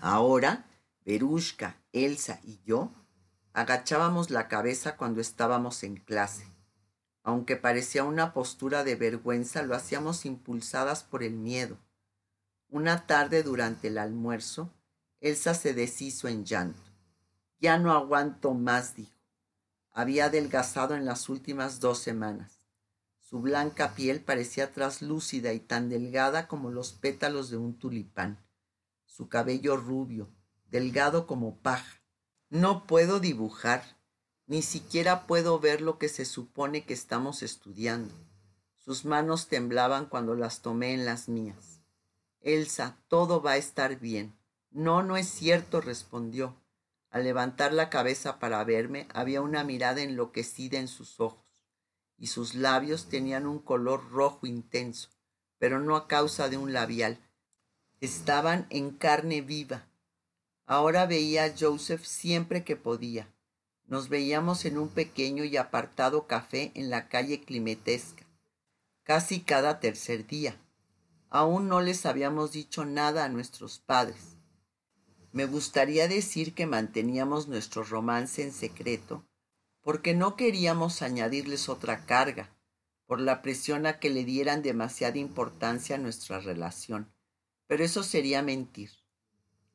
Ahora, 0.00 0.64
Berushka, 1.04 1.76
Elsa 1.92 2.40
y 2.42 2.58
yo 2.64 2.90
Agachábamos 3.52 4.30
la 4.30 4.48
cabeza 4.48 4.96
cuando 4.96 5.20
estábamos 5.20 5.82
en 5.82 5.96
clase. 5.96 6.55
Aunque 7.26 7.56
parecía 7.56 8.04
una 8.04 8.32
postura 8.32 8.84
de 8.84 8.94
vergüenza, 8.94 9.62
lo 9.62 9.74
hacíamos 9.74 10.24
impulsadas 10.26 11.02
por 11.02 11.24
el 11.24 11.32
miedo. 11.32 11.76
Una 12.68 13.08
tarde 13.08 13.42
durante 13.42 13.88
el 13.88 13.98
almuerzo, 13.98 14.72
Elsa 15.18 15.54
se 15.54 15.74
deshizo 15.74 16.28
en 16.28 16.44
llanto. 16.44 16.80
Ya 17.58 17.78
no 17.78 17.90
aguanto 17.90 18.54
más, 18.54 18.94
dijo. 18.94 19.18
Había 19.90 20.26
adelgazado 20.26 20.94
en 20.94 21.04
las 21.04 21.28
últimas 21.28 21.80
dos 21.80 21.98
semanas. 21.98 22.60
Su 23.18 23.40
blanca 23.40 23.96
piel 23.96 24.20
parecía 24.20 24.72
traslúcida 24.72 25.52
y 25.52 25.58
tan 25.58 25.88
delgada 25.88 26.46
como 26.46 26.70
los 26.70 26.92
pétalos 26.92 27.50
de 27.50 27.56
un 27.56 27.76
tulipán. 27.76 28.38
Su 29.04 29.28
cabello 29.28 29.76
rubio, 29.76 30.30
delgado 30.70 31.26
como 31.26 31.56
paja, 31.56 32.02
no 32.50 32.86
puedo 32.86 33.18
dibujar, 33.18 33.95
ni 34.46 34.62
siquiera 34.62 35.26
puedo 35.26 35.58
ver 35.58 35.80
lo 35.80 35.98
que 35.98 36.08
se 36.08 36.24
supone 36.24 36.84
que 36.84 36.94
estamos 36.94 37.42
estudiando. 37.42 38.14
Sus 38.76 39.04
manos 39.04 39.48
temblaban 39.48 40.06
cuando 40.06 40.34
las 40.34 40.62
tomé 40.62 40.94
en 40.94 41.04
las 41.04 41.28
mías. 41.28 41.80
Elsa, 42.40 42.96
todo 43.08 43.42
va 43.42 43.52
a 43.52 43.56
estar 43.56 43.98
bien. 43.98 44.36
No, 44.70 45.02
no 45.02 45.16
es 45.16 45.28
cierto, 45.28 45.80
respondió. 45.80 46.54
Al 47.10 47.24
levantar 47.24 47.72
la 47.72 47.90
cabeza 47.90 48.38
para 48.38 48.62
verme, 48.62 49.08
había 49.12 49.42
una 49.42 49.64
mirada 49.64 50.02
enloquecida 50.02 50.78
en 50.78 50.86
sus 50.86 51.18
ojos, 51.18 51.64
y 52.18 52.28
sus 52.28 52.54
labios 52.54 53.08
tenían 53.08 53.46
un 53.46 53.58
color 53.58 54.10
rojo 54.10 54.46
intenso, 54.46 55.08
pero 55.58 55.80
no 55.80 55.96
a 55.96 56.06
causa 56.06 56.48
de 56.48 56.56
un 56.56 56.72
labial. 56.72 57.18
Estaban 58.00 58.66
en 58.70 58.90
carne 58.90 59.40
viva, 59.40 59.86
Ahora 60.66 61.06
veía 61.06 61.44
a 61.44 61.54
Joseph 61.56 62.04
siempre 62.04 62.64
que 62.64 62.74
podía. 62.74 63.32
Nos 63.88 64.08
veíamos 64.08 64.64
en 64.64 64.78
un 64.78 64.88
pequeño 64.88 65.44
y 65.44 65.56
apartado 65.56 66.26
café 66.26 66.72
en 66.74 66.90
la 66.90 67.08
calle 67.08 67.40
Climetesca, 67.42 68.24
casi 69.04 69.40
cada 69.40 69.78
tercer 69.78 70.26
día. 70.26 70.60
Aún 71.30 71.68
no 71.68 71.80
les 71.80 72.04
habíamos 72.04 72.50
dicho 72.50 72.84
nada 72.84 73.24
a 73.24 73.28
nuestros 73.28 73.78
padres. 73.78 74.36
Me 75.30 75.46
gustaría 75.46 76.08
decir 76.08 76.54
que 76.54 76.66
manteníamos 76.66 77.46
nuestro 77.46 77.84
romance 77.84 78.42
en 78.42 78.52
secreto, 78.52 79.24
porque 79.82 80.14
no 80.14 80.34
queríamos 80.34 81.02
añadirles 81.02 81.68
otra 81.68 82.06
carga, 82.06 82.56
por 83.06 83.20
la 83.20 83.40
presión 83.40 83.86
a 83.86 84.00
que 84.00 84.10
le 84.10 84.24
dieran 84.24 84.62
demasiada 84.62 85.18
importancia 85.18 85.94
a 85.94 85.98
nuestra 86.00 86.40
relación. 86.40 87.12
Pero 87.68 87.84
eso 87.84 88.02
sería 88.02 88.42
mentir. 88.42 88.90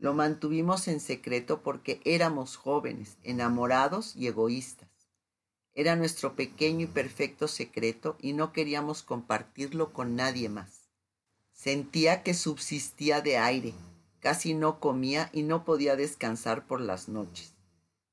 Lo 0.01 0.15
mantuvimos 0.15 0.87
en 0.87 0.99
secreto 0.99 1.61
porque 1.61 2.01
éramos 2.05 2.57
jóvenes, 2.57 3.17
enamorados 3.21 4.15
y 4.15 4.25
egoístas. 4.25 4.89
Era 5.75 5.95
nuestro 5.95 6.35
pequeño 6.35 6.85
y 6.85 6.87
perfecto 6.87 7.47
secreto 7.47 8.17
y 8.19 8.33
no 8.33 8.51
queríamos 8.51 9.03
compartirlo 9.03 9.93
con 9.93 10.15
nadie 10.15 10.49
más. 10.49 10.89
Sentía 11.53 12.23
que 12.23 12.33
subsistía 12.33 13.21
de 13.21 13.37
aire, 13.37 13.75
casi 14.19 14.55
no 14.55 14.79
comía 14.79 15.29
y 15.33 15.43
no 15.43 15.65
podía 15.65 15.95
descansar 15.95 16.65
por 16.65 16.81
las 16.81 17.07
noches. 17.07 17.53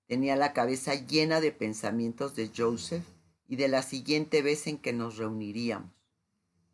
Tenía 0.06 0.36
la 0.36 0.52
cabeza 0.52 0.94
llena 0.94 1.40
de 1.40 1.52
pensamientos 1.52 2.36
de 2.36 2.50
Joseph 2.54 3.06
y 3.46 3.56
de 3.56 3.68
la 3.68 3.80
siguiente 3.80 4.42
vez 4.42 4.66
en 4.66 4.76
que 4.76 4.92
nos 4.92 5.16
reuniríamos. 5.16 5.94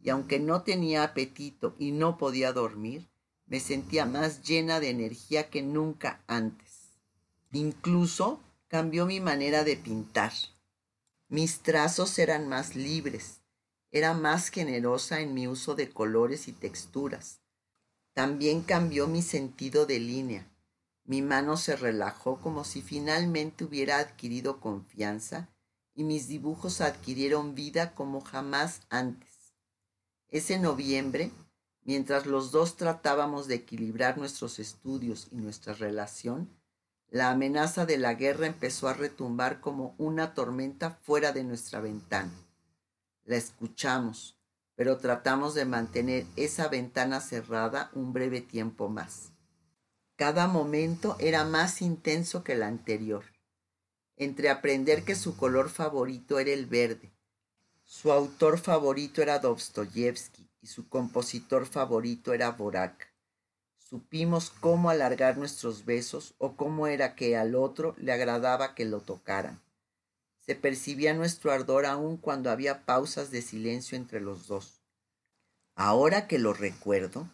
Y 0.02 0.10
aunque 0.10 0.40
no 0.40 0.62
tenía 0.62 1.04
apetito 1.04 1.76
y 1.78 1.92
no 1.92 2.18
podía 2.18 2.52
dormir, 2.52 3.08
me 3.46 3.60
sentía 3.60 4.06
más 4.06 4.42
llena 4.42 4.80
de 4.80 4.90
energía 4.90 5.50
que 5.50 5.62
nunca 5.62 6.22
antes. 6.26 6.90
Incluso 7.52 8.40
cambió 8.68 9.06
mi 9.06 9.20
manera 9.20 9.64
de 9.64 9.76
pintar. 9.76 10.32
Mis 11.28 11.60
trazos 11.60 12.18
eran 12.18 12.48
más 12.48 12.74
libres, 12.74 13.40
era 13.90 14.14
más 14.14 14.48
generosa 14.48 15.20
en 15.20 15.34
mi 15.34 15.46
uso 15.46 15.74
de 15.74 15.90
colores 15.90 16.48
y 16.48 16.52
texturas. 16.52 17.40
También 18.12 18.62
cambió 18.62 19.06
mi 19.06 19.22
sentido 19.22 19.86
de 19.86 20.00
línea. 20.00 20.50
Mi 21.04 21.22
mano 21.22 21.56
se 21.56 21.76
relajó 21.76 22.40
como 22.40 22.64
si 22.64 22.80
finalmente 22.82 23.64
hubiera 23.64 23.98
adquirido 23.98 24.60
confianza 24.60 25.48
y 25.94 26.02
mis 26.02 26.28
dibujos 26.28 26.80
adquirieron 26.80 27.54
vida 27.54 27.94
como 27.94 28.20
jamás 28.20 28.80
antes. 28.88 29.54
Ese 30.28 30.58
noviembre 30.58 31.30
Mientras 31.84 32.24
los 32.24 32.50
dos 32.50 32.76
tratábamos 32.76 33.46
de 33.46 33.56
equilibrar 33.56 34.16
nuestros 34.16 34.58
estudios 34.58 35.28
y 35.30 35.36
nuestra 35.36 35.74
relación, 35.74 36.48
la 37.10 37.30
amenaza 37.30 37.84
de 37.84 37.98
la 37.98 38.14
guerra 38.14 38.46
empezó 38.46 38.88
a 38.88 38.94
retumbar 38.94 39.60
como 39.60 39.94
una 39.98 40.32
tormenta 40.32 40.98
fuera 41.02 41.32
de 41.32 41.44
nuestra 41.44 41.80
ventana. 41.80 42.32
La 43.24 43.36
escuchamos, 43.36 44.38
pero 44.74 44.96
tratamos 44.96 45.54
de 45.54 45.66
mantener 45.66 46.26
esa 46.36 46.68
ventana 46.68 47.20
cerrada 47.20 47.90
un 47.92 48.14
breve 48.14 48.40
tiempo 48.40 48.88
más. 48.88 49.32
Cada 50.16 50.48
momento 50.48 51.16
era 51.18 51.44
más 51.44 51.82
intenso 51.82 52.44
que 52.44 52.52
el 52.52 52.62
anterior. 52.62 53.26
Entre 54.16 54.48
aprender 54.48 55.04
que 55.04 55.16
su 55.16 55.36
color 55.36 55.68
favorito 55.68 56.38
era 56.38 56.50
el 56.50 56.66
verde, 56.66 57.12
su 57.84 58.10
autor 58.10 58.58
favorito 58.58 59.20
era 59.20 59.38
Dostoyevsky 59.38 60.48
y 60.64 60.66
su 60.66 60.88
compositor 60.88 61.66
favorito 61.66 62.32
era 62.32 62.50
Borak. 62.52 63.12
Supimos 63.76 64.48
cómo 64.48 64.88
alargar 64.88 65.36
nuestros 65.36 65.84
besos 65.84 66.34
o 66.38 66.56
cómo 66.56 66.86
era 66.86 67.14
que 67.14 67.36
al 67.36 67.54
otro 67.54 67.94
le 67.98 68.12
agradaba 68.12 68.74
que 68.74 68.86
lo 68.86 69.02
tocaran. 69.02 69.60
Se 70.38 70.54
percibía 70.54 71.12
nuestro 71.12 71.52
ardor 71.52 71.84
aún 71.84 72.16
cuando 72.16 72.50
había 72.50 72.86
pausas 72.86 73.30
de 73.30 73.42
silencio 73.42 73.98
entre 73.98 74.22
los 74.22 74.46
dos. 74.46 74.80
Ahora 75.74 76.26
que 76.28 76.38
lo 76.38 76.54
recuerdo, 76.54 77.28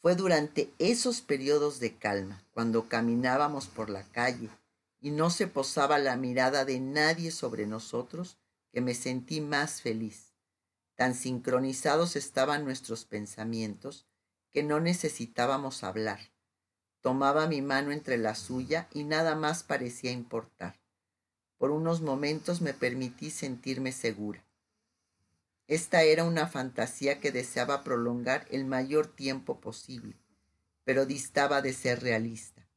fue 0.00 0.14
durante 0.14 0.72
esos 0.78 1.20
periodos 1.20 1.80
de 1.80 1.96
calma, 1.96 2.42
cuando 2.52 2.88
caminábamos 2.88 3.66
por 3.66 3.90
la 3.90 4.04
calle 4.04 4.48
y 5.02 5.10
no 5.10 5.28
se 5.28 5.46
posaba 5.46 5.98
la 5.98 6.16
mirada 6.16 6.64
de 6.64 6.80
nadie 6.80 7.30
sobre 7.30 7.66
nosotros, 7.66 8.38
que 8.72 8.80
me 8.80 8.94
sentí 8.94 9.42
más 9.42 9.82
feliz. 9.82 10.29
Tan 11.00 11.14
sincronizados 11.14 12.14
estaban 12.14 12.62
nuestros 12.62 13.06
pensamientos 13.06 14.06
que 14.50 14.62
no 14.62 14.80
necesitábamos 14.80 15.82
hablar. 15.82 16.20
Tomaba 17.00 17.46
mi 17.46 17.62
mano 17.62 17.90
entre 17.90 18.18
la 18.18 18.34
suya 18.34 18.86
y 18.92 19.04
nada 19.04 19.34
más 19.34 19.62
parecía 19.62 20.10
importar. 20.10 20.78
Por 21.56 21.70
unos 21.70 22.02
momentos 22.02 22.60
me 22.60 22.74
permití 22.74 23.30
sentirme 23.30 23.92
segura. 23.92 24.44
Esta 25.68 26.02
era 26.02 26.24
una 26.24 26.46
fantasía 26.46 27.18
que 27.18 27.32
deseaba 27.32 27.82
prolongar 27.82 28.46
el 28.50 28.66
mayor 28.66 29.06
tiempo 29.06 29.58
posible, 29.58 30.20
pero 30.84 31.06
distaba 31.06 31.62
de 31.62 31.72
ser 31.72 32.02
realista. 32.02 32.68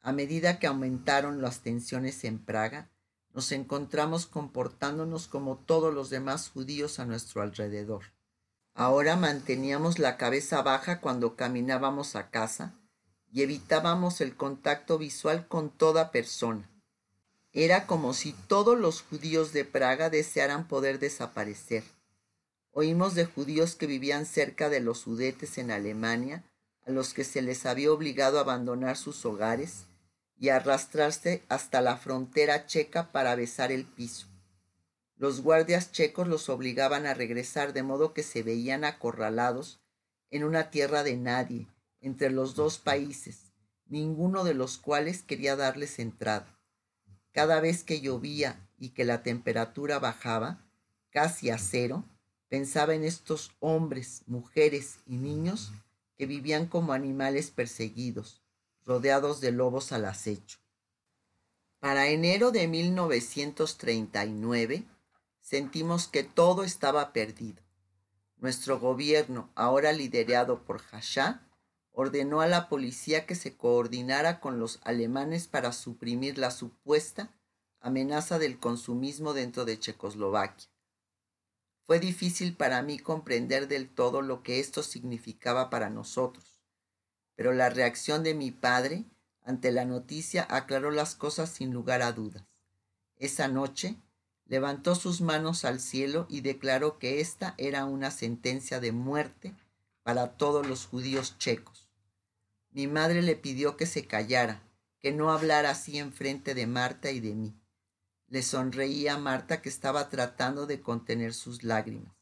A 0.00 0.10
medida 0.10 0.58
que 0.58 0.66
aumentaron 0.66 1.40
las 1.40 1.60
tensiones 1.60 2.24
en 2.24 2.44
Praga, 2.44 2.90
nos 3.34 3.52
encontramos 3.52 4.26
comportándonos 4.26 5.28
como 5.28 5.56
todos 5.56 5.92
los 5.92 6.10
demás 6.10 6.50
judíos 6.50 6.98
a 6.98 7.04
nuestro 7.04 7.42
alrededor. 7.42 8.04
Ahora 8.74 9.16
manteníamos 9.16 9.98
la 9.98 10.16
cabeza 10.16 10.62
baja 10.62 11.00
cuando 11.00 11.36
caminábamos 11.36 12.16
a 12.16 12.30
casa 12.30 12.74
y 13.30 13.42
evitábamos 13.42 14.20
el 14.20 14.36
contacto 14.36 14.98
visual 14.98 15.48
con 15.48 15.70
toda 15.70 16.10
persona. 16.10 16.70
Era 17.52 17.86
como 17.86 18.14
si 18.14 18.32
todos 18.32 18.78
los 18.78 19.02
judíos 19.02 19.52
de 19.52 19.64
Praga 19.64 20.10
desearan 20.10 20.68
poder 20.68 20.98
desaparecer 20.98 21.84
Oímos 22.74 23.14
de 23.14 23.26
judíos 23.26 23.74
que 23.74 23.86
vivían 23.86 24.24
cerca 24.24 24.70
de 24.70 24.80
los 24.80 25.00
Sudetes 25.00 25.58
en 25.58 25.70
Alemania, 25.70 26.42
a 26.86 26.90
los 26.90 27.12
que 27.12 27.22
se 27.22 27.42
les 27.42 27.66
había 27.66 27.92
obligado 27.92 28.38
a 28.38 28.40
abandonar 28.40 28.96
sus 28.96 29.26
hogares 29.26 29.84
y 30.38 30.48
arrastrarse 30.48 31.42
hasta 31.48 31.80
la 31.80 31.96
frontera 31.96 32.66
checa 32.66 33.12
para 33.12 33.34
besar 33.34 33.72
el 33.72 33.84
piso. 33.84 34.26
Los 35.16 35.40
guardias 35.40 35.92
checos 35.92 36.26
los 36.26 36.48
obligaban 36.48 37.06
a 37.06 37.14
regresar 37.14 37.72
de 37.72 37.82
modo 37.82 38.12
que 38.12 38.22
se 38.22 38.42
veían 38.42 38.84
acorralados 38.84 39.80
en 40.30 40.44
una 40.44 40.70
tierra 40.70 41.02
de 41.04 41.16
nadie, 41.16 41.68
entre 42.00 42.30
los 42.30 42.54
dos 42.54 42.78
países, 42.78 43.52
ninguno 43.86 44.42
de 44.42 44.54
los 44.54 44.78
cuales 44.78 45.22
quería 45.22 45.54
darles 45.54 45.98
entrada. 45.98 46.58
Cada 47.32 47.60
vez 47.60 47.84
que 47.84 48.00
llovía 48.00 48.68
y 48.78 48.90
que 48.90 49.04
la 49.04 49.22
temperatura 49.22 49.98
bajaba, 49.98 50.66
casi 51.10 51.50
a 51.50 51.58
cero, 51.58 52.04
Pensaba 52.52 52.94
en 52.94 53.02
estos 53.02 53.50
hombres, 53.60 54.24
mujeres 54.26 54.98
y 55.06 55.16
niños 55.16 55.72
que 56.18 56.26
vivían 56.26 56.66
como 56.66 56.92
animales 56.92 57.50
perseguidos, 57.50 58.41
rodeados 58.84 59.40
de 59.40 59.52
lobos 59.52 59.92
al 59.92 60.04
acecho. 60.04 60.58
Para 61.78 62.08
enero 62.08 62.50
de 62.52 62.68
1939 62.68 64.86
sentimos 65.40 66.08
que 66.08 66.22
todo 66.22 66.64
estaba 66.64 67.12
perdido. 67.12 67.62
Nuestro 68.36 68.80
gobierno, 68.80 69.50
ahora 69.54 69.92
liderado 69.92 70.64
por 70.64 70.80
Hashá, 70.80 71.46
ordenó 71.92 72.40
a 72.40 72.46
la 72.46 72.68
policía 72.68 73.26
que 73.26 73.34
se 73.34 73.56
coordinara 73.56 74.40
con 74.40 74.58
los 74.58 74.80
alemanes 74.82 75.46
para 75.46 75.72
suprimir 75.72 76.38
la 76.38 76.50
supuesta 76.50 77.30
amenaza 77.80 78.38
del 78.38 78.58
consumismo 78.58 79.34
dentro 79.34 79.64
de 79.64 79.78
Checoslovaquia. 79.78 80.68
Fue 81.84 81.98
difícil 81.98 82.56
para 82.56 82.80
mí 82.82 82.98
comprender 82.98 83.68
del 83.68 83.92
todo 83.92 84.22
lo 84.22 84.42
que 84.42 84.60
esto 84.60 84.82
significaba 84.82 85.68
para 85.68 85.90
nosotros, 85.90 86.51
pero 87.34 87.52
la 87.52 87.70
reacción 87.70 88.22
de 88.22 88.34
mi 88.34 88.50
padre 88.50 89.04
ante 89.44 89.72
la 89.72 89.84
noticia 89.84 90.46
aclaró 90.48 90.90
las 90.90 91.14
cosas 91.14 91.50
sin 91.50 91.72
lugar 91.72 92.02
a 92.02 92.12
dudas. 92.12 92.44
Esa 93.16 93.48
noche 93.48 93.96
levantó 94.46 94.94
sus 94.94 95.20
manos 95.20 95.64
al 95.64 95.80
cielo 95.80 96.26
y 96.28 96.40
declaró 96.40 96.98
que 96.98 97.20
esta 97.20 97.54
era 97.58 97.84
una 97.84 98.10
sentencia 98.10 98.80
de 98.80 98.92
muerte 98.92 99.54
para 100.02 100.36
todos 100.36 100.66
los 100.66 100.86
judíos 100.86 101.38
checos. 101.38 101.88
Mi 102.70 102.86
madre 102.86 103.22
le 103.22 103.36
pidió 103.36 103.76
que 103.76 103.86
se 103.86 104.06
callara, 104.06 104.62
que 104.98 105.12
no 105.12 105.30
hablara 105.30 105.70
así 105.70 105.98
en 105.98 106.12
frente 106.12 106.54
de 106.54 106.66
Marta 106.66 107.10
y 107.10 107.20
de 107.20 107.34
mí. 107.34 107.54
Le 108.28 108.42
sonreía 108.42 109.14
a 109.14 109.18
Marta 109.18 109.60
que 109.60 109.68
estaba 109.68 110.08
tratando 110.08 110.66
de 110.66 110.80
contener 110.80 111.34
sus 111.34 111.64
lágrimas. 111.64 112.14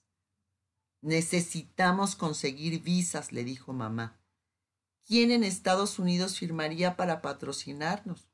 Necesitamos 1.00 2.16
conseguir 2.16 2.82
visas, 2.82 3.32
le 3.32 3.44
dijo 3.44 3.72
mamá. 3.72 4.19
¿Quién 5.10 5.32
en 5.32 5.42
Estados 5.42 5.98
Unidos 5.98 6.38
firmaría 6.38 6.96
para 6.96 7.20
patrocinarnos? 7.20 8.28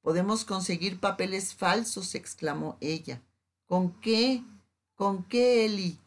Podemos 0.00 0.44
conseguir 0.44 1.00
papeles 1.00 1.56
falsos, 1.56 2.14
exclamó 2.14 2.78
ella. 2.80 3.20
¿Con 3.66 4.00
qué? 4.00 4.44
¿Con 4.94 5.24
qué, 5.24 5.64
Eli? 5.64 5.98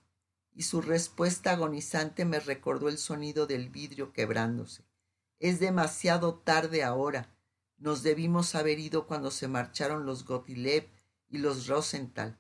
Y 0.53 0.63
su 0.63 0.81
respuesta 0.81 1.51
agonizante 1.51 2.23
me 2.23 2.39
recordó 2.39 2.87
el 2.87 2.99
sonido 2.99 3.47
del 3.47 3.67
vidrio 3.67 4.13
quebrándose. 4.13 4.85
Es 5.39 5.59
demasiado 5.59 6.35
tarde 6.35 6.85
ahora. 6.85 7.35
Nos 7.77 8.01
debimos 8.01 8.55
haber 8.55 8.79
ido 8.79 9.07
cuando 9.07 9.29
se 9.29 9.49
marcharon 9.49 10.05
los 10.05 10.23
Gotilev 10.23 10.87
y 11.27 11.39
los 11.39 11.67
Rosenthal. 11.67 12.39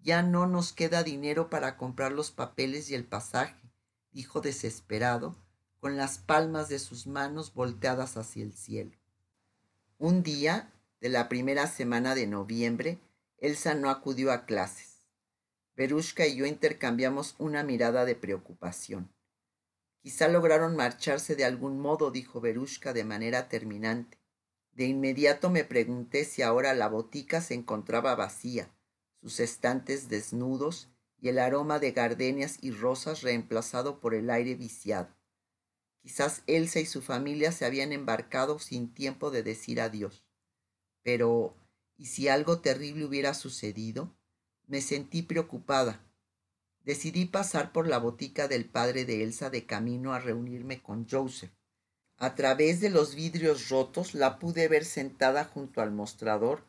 Ya 0.00 0.22
no 0.22 0.46
nos 0.46 0.72
queda 0.72 1.02
dinero 1.02 1.50
para 1.50 1.76
comprar 1.76 2.12
los 2.12 2.30
papeles 2.30 2.88
y 2.88 2.94
el 2.94 3.04
pasaje, 3.04 3.70
dijo 4.12 4.40
desesperado, 4.40 5.36
con 5.82 5.96
las 5.96 6.18
palmas 6.18 6.68
de 6.68 6.78
sus 6.78 7.08
manos 7.08 7.54
volteadas 7.54 8.16
hacia 8.16 8.44
el 8.44 8.52
cielo. 8.52 8.96
Un 9.98 10.22
día 10.22 10.72
de 11.00 11.08
la 11.08 11.28
primera 11.28 11.66
semana 11.66 12.14
de 12.14 12.28
noviembre, 12.28 13.00
Elsa 13.38 13.74
no 13.74 13.90
acudió 13.90 14.30
a 14.30 14.46
clases. 14.46 15.08
Berushka 15.74 16.24
y 16.24 16.36
yo 16.36 16.46
intercambiamos 16.46 17.34
una 17.38 17.64
mirada 17.64 18.04
de 18.04 18.14
preocupación. 18.14 19.10
Quizá 19.98 20.28
lograron 20.28 20.76
marcharse 20.76 21.34
de 21.34 21.44
algún 21.44 21.80
modo, 21.80 22.12
dijo 22.12 22.40
Berushka 22.40 22.92
de 22.92 23.02
manera 23.02 23.48
terminante. 23.48 24.20
De 24.70 24.84
inmediato 24.84 25.50
me 25.50 25.64
pregunté 25.64 26.24
si 26.24 26.42
ahora 26.42 26.74
la 26.74 26.86
botica 26.86 27.40
se 27.40 27.54
encontraba 27.54 28.14
vacía, 28.14 28.70
sus 29.20 29.40
estantes 29.40 30.08
desnudos 30.08 30.92
y 31.20 31.28
el 31.28 31.40
aroma 31.40 31.80
de 31.80 31.90
gardenias 31.90 32.58
y 32.60 32.70
rosas 32.70 33.22
reemplazado 33.22 33.98
por 33.98 34.14
el 34.14 34.30
aire 34.30 34.54
viciado. 34.54 35.08
Quizás 36.02 36.42
Elsa 36.48 36.80
y 36.80 36.86
su 36.86 37.00
familia 37.00 37.52
se 37.52 37.64
habían 37.64 37.92
embarcado 37.92 38.58
sin 38.58 38.92
tiempo 38.92 39.30
de 39.30 39.44
decir 39.44 39.80
adiós. 39.80 40.24
Pero, 41.04 41.56
¿y 41.96 42.06
si 42.06 42.26
algo 42.28 42.60
terrible 42.60 43.04
hubiera 43.04 43.34
sucedido? 43.34 44.12
Me 44.66 44.80
sentí 44.80 45.22
preocupada. 45.22 46.04
Decidí 46.84 47.26
pasar 47.26 47.70
por 47.70 47.86
la 47.86 47.98
botica 47.98 48.48
del 48.48 48.64
padre 48.68 49.04
de 49.04 49.22
Elsa 49.22 49.48
de 49.48 49.64
camino 49.64 50.12
a 50.12 50.18
reunirme 50.18 50.82
con 50.82 51.08
Joseph. 51.08 51.52
A 52.16 52.34
través 52.34 52.80
de 52.80 52.90
los 52.90 53.14
vidrios 53.14 53.68
rotos 53.68 54.14
la 54.14 54.40
pude 54.40 54.66
ver 54.66 54.84
sentada 54.84 55.44
junto 55.44 55.80
al 55.80 55.92
mostrador, 55.92 56.64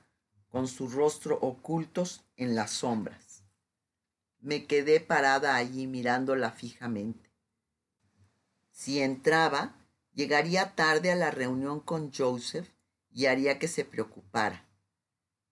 con 0.49 0.67
su 0.67 0.87
rostro 0.87 1.39
ocultos 1.41 2.23
en 2.37 2.53
las 2.53 2.69
sombras. 2.69 3.43
Me 4.39 4.67
quedé 4.67 4.99
parada 4.99 5.55
allí 5.55 5.87
mirándola 5.87 6.51
fijamente. 6.51 7.32
Si 8.73 9.01
entraba, 9.01 9.75
llegaría 10.13 10.75
tarde 10.75 11.11
a 11.11 11.15
la 11.15 11.29
reunión 11.29 11.79
con 11.79 12.11
Joseph 12.11 12.67
y 13.11 13.27
haría 13.27 13.59
que 13.59 13.67
se 13.67 13.85
preocupara. 13.85 14.67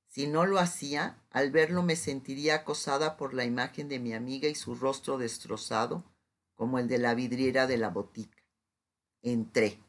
Si 0.08 0.26
no 0.28 0.46
lo 0.46 0.60
hacía, 0.60 1.24
al 1.30 1.52
verlo 1.52 1.84
me 1.84 1.96
sentiría 1.96 2.56
acosada 2.56 3.18
por 3.18 3.34
la 3.36 3.46
imagen 3.46 3.88
de 3.88 4.00
mi 4.00 4.14
amiga 4.14 4.50
y 4.50 4.56
su 4.56 4.76
rostro 4.76 5.20
destrozado, 5.20 6.04
como 6.56 6.80
el 6.80 6.88
de 6.88 6.98
la 6.98 7.14
vidriera 7.14 7.68
de 7.68 7.78
la 7.78 7.90
botica. 7.90 8.44
Entré. 9.22 9.80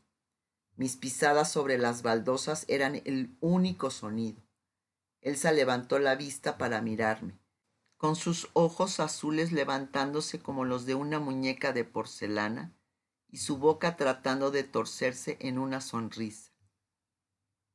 Mis 0.76 0.96
pisadas 0.96 1.50
sobre 1.50 1.78
las 1.78 2.02
baldosas 2.02 2.66
eran 2.68 3.00
el 3.06 3.34
único 3.40 3.90
sonido. 3.90 4.42
Elsa 5.22 5.52
levantó 5.52 5.98
la 5.98 6.14
vista 6.16 6.58
para 6.58 6.82
mirarme. 6.82 7.40
con 7.96 8.16
sus 8.16 8.50
ojos 8.52 8.98
azules 8.98 9.52
levantándose 9.52 10.40
como 10.40 10.64
los 10.64 10.86
de 10.86 10.96
una 10.96 11.20
muñeca 11.20 11.72
de 11.72 11.84
porcelana 11.84 12.74
y 13.32 13.38
su 13.38 13.56
boca 13.56 13.96
tratando 13.96 14.50
de 14.52 14.62
torcerse 14.62 15.38
en 15.40 15.58
una 15.58 15.80
sonrisa. 15.80 16.52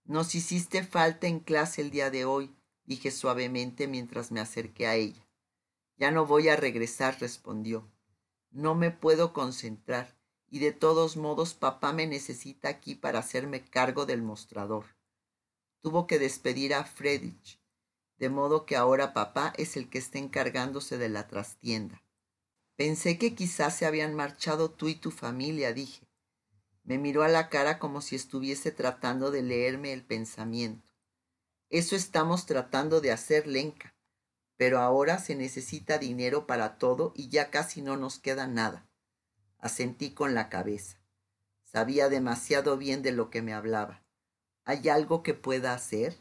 Nos 0.05 0.35
hiciste 0.35 0.83
falta 0.83 1.27
en 1.27 1.39
clase 1.39 1.81
el 1.81 1.89
día 1.89 2.09
de 2.11 2.23
hoy, 2.23 2.55
dije 2.85 3.11
suavemente 3.11 3.87
mientras 3.87 4.31
me 4.31 4.39
acerqué 4.39 4.87
a 4.87 4.95
ella. 4.95 5.27
Ya 5.97 6.11
no 6.11 6.27
voy 6.27 6.47
a 6.47 6.55
regresar, 6.55 7.19
respondió. 7.19 7.91
No 8.51 8.75
me 8.75 8.91
puedo 8.91 9.33
concentrar 9.33 10.15
y 10.47 10.59
de 10.59 10.71
todos 10.71 11.17
modos 11.17 11.55
papá 11.55 11.91
me 11.91 12.07
necesita 12.07 12.69
aquí 12.69 12.95
para 12.95 13.19
hacerme 13.19 13.65
cargo 13.65 14.05
del 14.05 14.21
mostrador. 14.21 14.85
Tuvo 15.81 16.07
que 16.07 16.19
despedir 16.19 16.75
a 16.75 16.83
Friedrich, 16.85 17.59
de 18.17 18.29
modo 18.29 18.65
que 18.65 18.75
ahora 18.75 19.13
papá 19.13 19.53
es 19.57 19.75
el 19.75 19.89
que 19.89 19.97
está 19.97 20.19
encargándose 20.19 20.97
de 20.97 21.09
la 21.09 21.27
trastienda. 21.27 22.01
Pensé 22.77 23.17
que 23.17 23.33
quizás 23.33 23.75
se 23.75 23.87
habían 23.87 24.13
marchado 24.13 24.69
tú 24.69 24.87
y 24.87 24.93
tu 24.93 25.09
familia, 25.09 25.73
dije. 25.73 26.07
Me 26.83 26.99
miró 26.99 27.23
a 27.23 27.27
la 27.27 27.49
cara 27.49 27.79
como 27.79 28.01
si 28.01 28.15
estuviese 28.15 28.71
tratando 28.71 29.31
de 29.31 29.41
leerme 29.41 29.93
el 29.93 30.05
pensamiento. 30.05 30.87
Eso 31.69 31.95
estamos 31.95 32.45
tratando 32.45 33.01
de 33.01 33.11
hacer, 33.11 33.47
Lenca. 33.47 33.95
Pero 34.57 34.79
ahora 34.79 35.17
se 35.17 35.35
necesita 35.35 35.97
dinero 35.97 36.45
para 36.45 36.77
todo 36.77 37.13
y 37.15 37.29
ya 37.29 37.49
casi 37.49 37.81
no 37.81 37.97
nos 37.97 38.19
queda 38.19 38.45
nada. 38.45 38.87
Asentí 39.57 40.11
con 40.11 40.35
la 40.35 40.47
cabeza. 40.47 41.01
Sabía 41.63 42.09
demasiado 42.09 42.77
bien 42.77 43.01
de 43.01 43.11
lo 43.11 43.31
que 43.31 43.41
me 43.41 43.53
hablaba. 43.53 44.03
¿Hay 44.65 44.87
algo 44.87 45.23
que 45.23 45.33
pueda 45.33 45.73
hacer? 45.73 46.15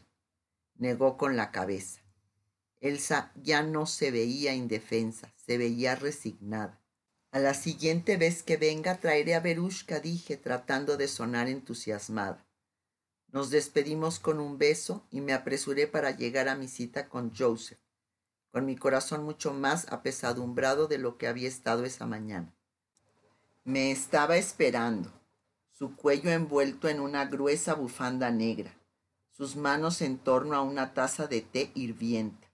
Negó 0.73 1.17
con 1.17 1.37
la 1.37 1.51
cabeza. 1.51 2.01
Elsa 2.79 3.31
ya 3.35 3.63
no 3.63 3.85
se 3.85 4.11
veía 4.11 4.53
indefensa, 4.53 5.33
se 5.35 5.57
veía 5.57 5.95
resignada. 5.95 6.81
A 7.31 7.39
la 7.39 7.53
siguiente 7.53 8.17
vez 8.17 8.43
que 8.43 8.57
venga 8.57 8.99
traeré 8.99 9.35
a 9.35 9.39
Berushka, 9.39 9.99
dije, 9.99 10.37
tratando 10.37 10.95
de 10.95 11.07
sonar 11.07 11.49
entusiasmada. 11.49 12.47
Nos 13.29 13.49
despedimos 13.49 14.19
con 14.19 14.39
un 14.39 14.57
beso 14.57 15.05
y 15.11 15.21
me 15.21 15.33
apresuré 15.33 15.87
para 15.87 16.11
llegar 16.11 16.47
a 16.47 16.55
mi 16.55 16.67
cita 16.67 17.09
con 17.09 17.35
Joseph, 17.35 17.79
con 18.51 18.65
mi 18.65 18.77
corazón 18.77 19.23
mucho 19.23 19.53
más 19.53 19.91
apesadumbrado 19.91 20.87
de 20.87 20.97
lo 20.97 21.17
que 21.17 21.27
había 21.27 21.47
estado 21.47 21.83
esa 21.83 22.05
mañana. 22.05 22.55
Me 23.65 23.91
estaba 23.91 24.37
esperando, 24.37 25.11
su 25.71 25.95
cuello 25.95 26.31
envuelto 26.31 26.87
en 26.87 27.01
una 27.01 27.25
gruesa 27.25 27.73
bufanda 27.73 28.31
negra, 28.31 28.73
sus 29.31 29.57
manos 29.57 30.01
en 30.01 30.17
torno 30.17 30.55
a 30.55 30.61
una 30.61 30.93
taza 30.93 31.27
de 31.27 31.41
té 31.41 31.71
hirviente. 31.75 32.46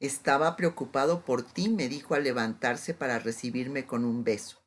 Estaba 0.00 0.54
preocupado 0.54 1.24
por 1.24 1.42
ti, 1.42 1.68
me 1.68 1.88
dijo 1.88 2.14
al 2.14 2.24
levantarse 2.24 2.94
para 2.94 3.18
recibirme 3.18 3.84
con 3.84 4.04
un 4.04 4.22
beso. 4.22 4.62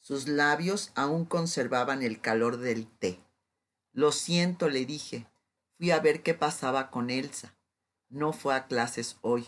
Sus 0.00 0.28
labios 0.28 0.92
aún 0.94 1.26
conservaban 1.26 2.02
el 2.02 2.20
calor 2.20 2.56
del 2.58 2.86
té. 2.86 3.20
Lo 3.92 4.12
siento, 4.12 4.68
le 4.68 4.86
dije. 4.86 5.26
Fui 5.76 5.90
a 5.90 6.00
ver 6.00 6.22
qué 6.22 6.32
pasaba 6.32 6.90
con 6.90 7.10
Elsa. 7.10 7.54
No 8.08 8.32
fue 8.32 8.54
a 8.54 8.66
clases 8.66 9.18
hoy. 9.20 9.46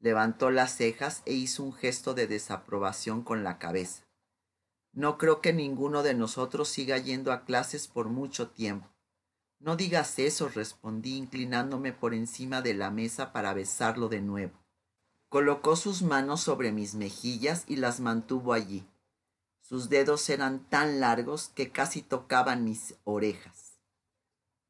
Levantó 0.00 0.50
las 0.50 0.76
cejas 0.76 1.22
e 1.24 1.32
hizo 1.32 1.62
un 1.62 1.72
gesto 1.72 2.12
de 2.12 2.26
desaprobación 2.26 3.22
con 3.22 3.42
la 3.42 3.58
cabeza. 3.58 4.06
No 4.92 5.18
creo 5.18 5.40
que 5.40 5.52
ninguno 5.52 6.02
de 6.02 6.14
nosotros 6.14 6.68
siga 6.68 6.98
yendo 6.98 7.32
a 7.32 7.44
clases 7.44 7.86
por 7.86 8.08
mucho 8.08 8.48
tiempo. 8.50 8.95
No 9.58 9.76
digas 9.76 10.18
eso, 10.18 10.48
respondí, 10.48 11.16
inclinándome 11.16 11.92
por 11.92 12.14
encima 12.14 12.62
de 12.62 12.74
la 12.74 12.90
mesa 12.90 13.32
para 13.32 13.54
besarlo 13.54 14.08
de 14.08 14.20
nuevo. 14.20 14.64
Colocó 15.28 15.76
sus 15.76 16.02
manos 16.02 16.40
sobre 16.42 16.72
mis 16.72 16.94
mejillas 16.94 17.64
y 17.66 17.76
las 17.76 18.00
mantuvo 18.00 18.52
allí. 18.52 18.86
Sus 19.60 19.88
dedos 19.88 20.28
eran 20.30 20.68
tan 20.68 21.00
largos 21.00 21.48
que 21.48 21.72
casi 21.72 22.02
tocaban 22.02 22.64
mis 22.64 22.94
orejas. 23.04 23.80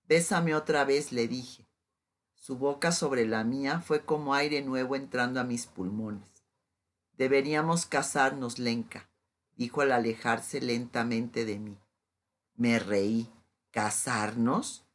Bésame 0.09 0.55
otra 0.55 0.85
vez, 0.85 1.13
le 1.13 1.29
dije. 1.29 1.67
Su 2.35 2.57
boca 2.57 2.93
sobre 2.93 3.27
la 3.27 3.45
mía 3.45 3.81
fue 3.81 4.05
como 4.05 4.33
aire 4.33 4.63
nuevo 4.63 4.97
entrando 4.97 5.41
a 5.41 5.45
mis 5.45 5.67
pulmones. 5.67 6.31
Deberíamos 7.19 7.87
casarnos, 7.87 8.59
Lenka, 8.59 9.11
dijo 9.57 9.81
al 9.81 9.93
alejarse 9.93 10.61
lentamente 10.61 11.45
de 11.45 11.59
mí. 11.59 11.77
Me 12.55 12.79
reí. 12.79 13.29
¿Casarnos? 13.77 14.87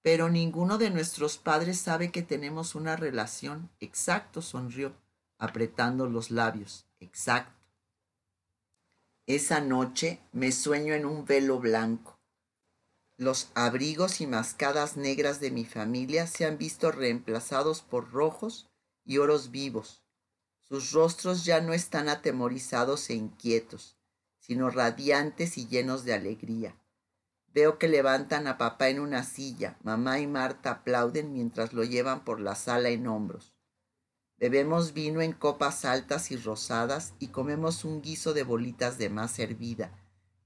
Pero 0.00 0.30
ninguno 0.30 0.78
de 0.78 0.88
nuestros 0.88 1.36
padres 1.36 1.78
sabe 1.78 2.10
que 2.10 2.22
tenemos 2.22 2.74
una 2.74 2.96
relación. 2.96 3.68
Exacto, 3.80 4.40
sonrió, 4.40 4.96
apretando 5.36 6.06
los 6.06 6.30
labios. 6.30 6.86
Exacto. 7.00 7.52
Esa 9.26 9.60
noche 9.60 10.20
me 10.32 10.52
sueño 10.52 10.94
en 10.94 11.04
un 11.04 11.26
velo 11.26 11.58
blanco. 11.58 12.18
Los 13.18 13.50
abrigos 13.54 14.22
y 14.22 14.26
mascadas 14.26 14.96
negras 14.96 15.38
de 15.40 15.50
mi 15.50 15.66
familia 15.66 16.26
se 16.26 16.46
han 16.46 16.56
visto 16.56 16.90
reemplazados 16.90 17.82
por 17.82 18.10
rojos 18.10 18.70
y 19.04 19.18
oros 19.18 19.50
vivos. 19.50 20.02
Sus 20.60 20.92
rostros 20.92 21.44
ya 21.44 21.60
no 21.60 21.74
están 21.74 22.08
atemorizados 22.08 23.10
e 23.10 23.14
inquietos, 23.16 23.98
sino 24.38 24.70
radiantes 24.70 25.58
y 25.58 25.66
llenos 25.66 26.04
de 26.04 26.14
alegría. 26.14 26.79
Veo 27.52 27.78
que 27.78 27.88
levantan 27.88 28.46
a 28.46 28.58
papá 28.58 28.88
en 28.88 29.00
una 29.00 29.24
silla. 29.24 29.76
Mamá 29.82 30.20
y 30.20 30.26
Marta 30.26 30.70
aplauden 30.70 31.32
mientras 31.32 31.72
lo 31.72 31.82
llevan 31.82 32.24
por 32.24 32.40
la 32.40 32.54
sala 32.54 32.90
en 32.90 33.06
hombros. 33.08 33.52
Bebemos 34.38 34.94
vino 34.94 35.20
en 35.20 35.32
copas 35.32 35.84
altas 35.84 36.30
y 36.30 36.36
rosadas 36.36 37.12
y 37.18 37.28
comemos 37.28 37.84
un 37.84 38.00
guiso 38.00 38.32
de 38.32 38.42
bolitas 38.42 38.96
de 38.96 39.10
masa 39.10 39.42
hervida, 39.42 39.92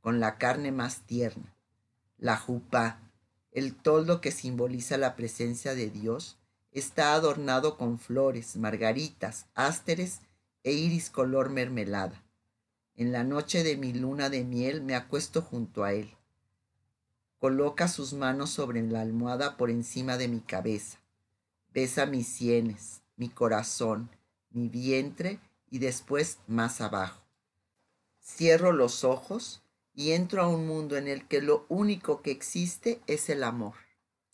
con 0.00 0.18
la 0.18 0.36
carne 0.36 0.72
más 0.72 1.02
tierna. 1.02 1.54
La 2.18 2.36
jupá, 2.36 3.00
el 3.52 3.76
toldo 3.76 4.20
que 4.20 4.32
simboliza 4.32 4.96
la 4.96 5.14
presencia 5.14 5.74
de 5.74 5.90
Dios, 5.90 6.38
está 6.72 7.14
adornado 7.14 7.76
con 7.76 8.00
flores, 8.00 8.56
margaritas, 8.56 9.46
ásteres 9.54 10.22
e 10.64 10.72
iris 10.72 11.08
color 11.10 11.50
mermelada. 11.50 12.24
En 12.96 13.12
la 13.12 13.22
noche 13.22 13.62
de 13.62 13.76
mi 13.76 13.92
luna 13.92 14.28
de 14.28 14.42
miel 14.42 14.82
me 14.82 14.96
acuesto 14.96 15.40
junto 15.40 15.84
a 15.84 15.92
él. 15.92 16.16
Coloca 17.44 17.88
sus 17.88 18.14
manos 18.14 18.48
sobre 18.48 18.80
la 18.80 19.02
almohada 19.02 19.59
por 19.59 19.68
encima 19.68 20.16
de 20.16 20.28
mi 20.28 20.40
cabeza. 20.40 20.98
Besa 21.74 22.07
mis 22.07 22.26
sienes, 22.26 23.02
mi 23.16 23.28
corazón, 23.28 24.09
mi 24.48 24.70
vientre 24.70 25.38
y 25.70 25.78
después 25.78 26.38
más 26.46 26.80
abajo. 26.80 27.22
Cierro 28.18 28.72
los 28.72 29.04
ojos 29.04 29.62
y 29.94 30.12
entro 30.12 30.40
a 30.40 30.48
un 30.48 30.66
mundo 30.66 30.96
en 30.96 31.07
el 31.07 31.28
que 31.28 31.42
lo 31.42 31.66
único 31.68 32.22
que 32.22 32.30
existe 32.30 33.02
es 33.07 33.28
el 33.28 33.44
amor. 33.44 33.74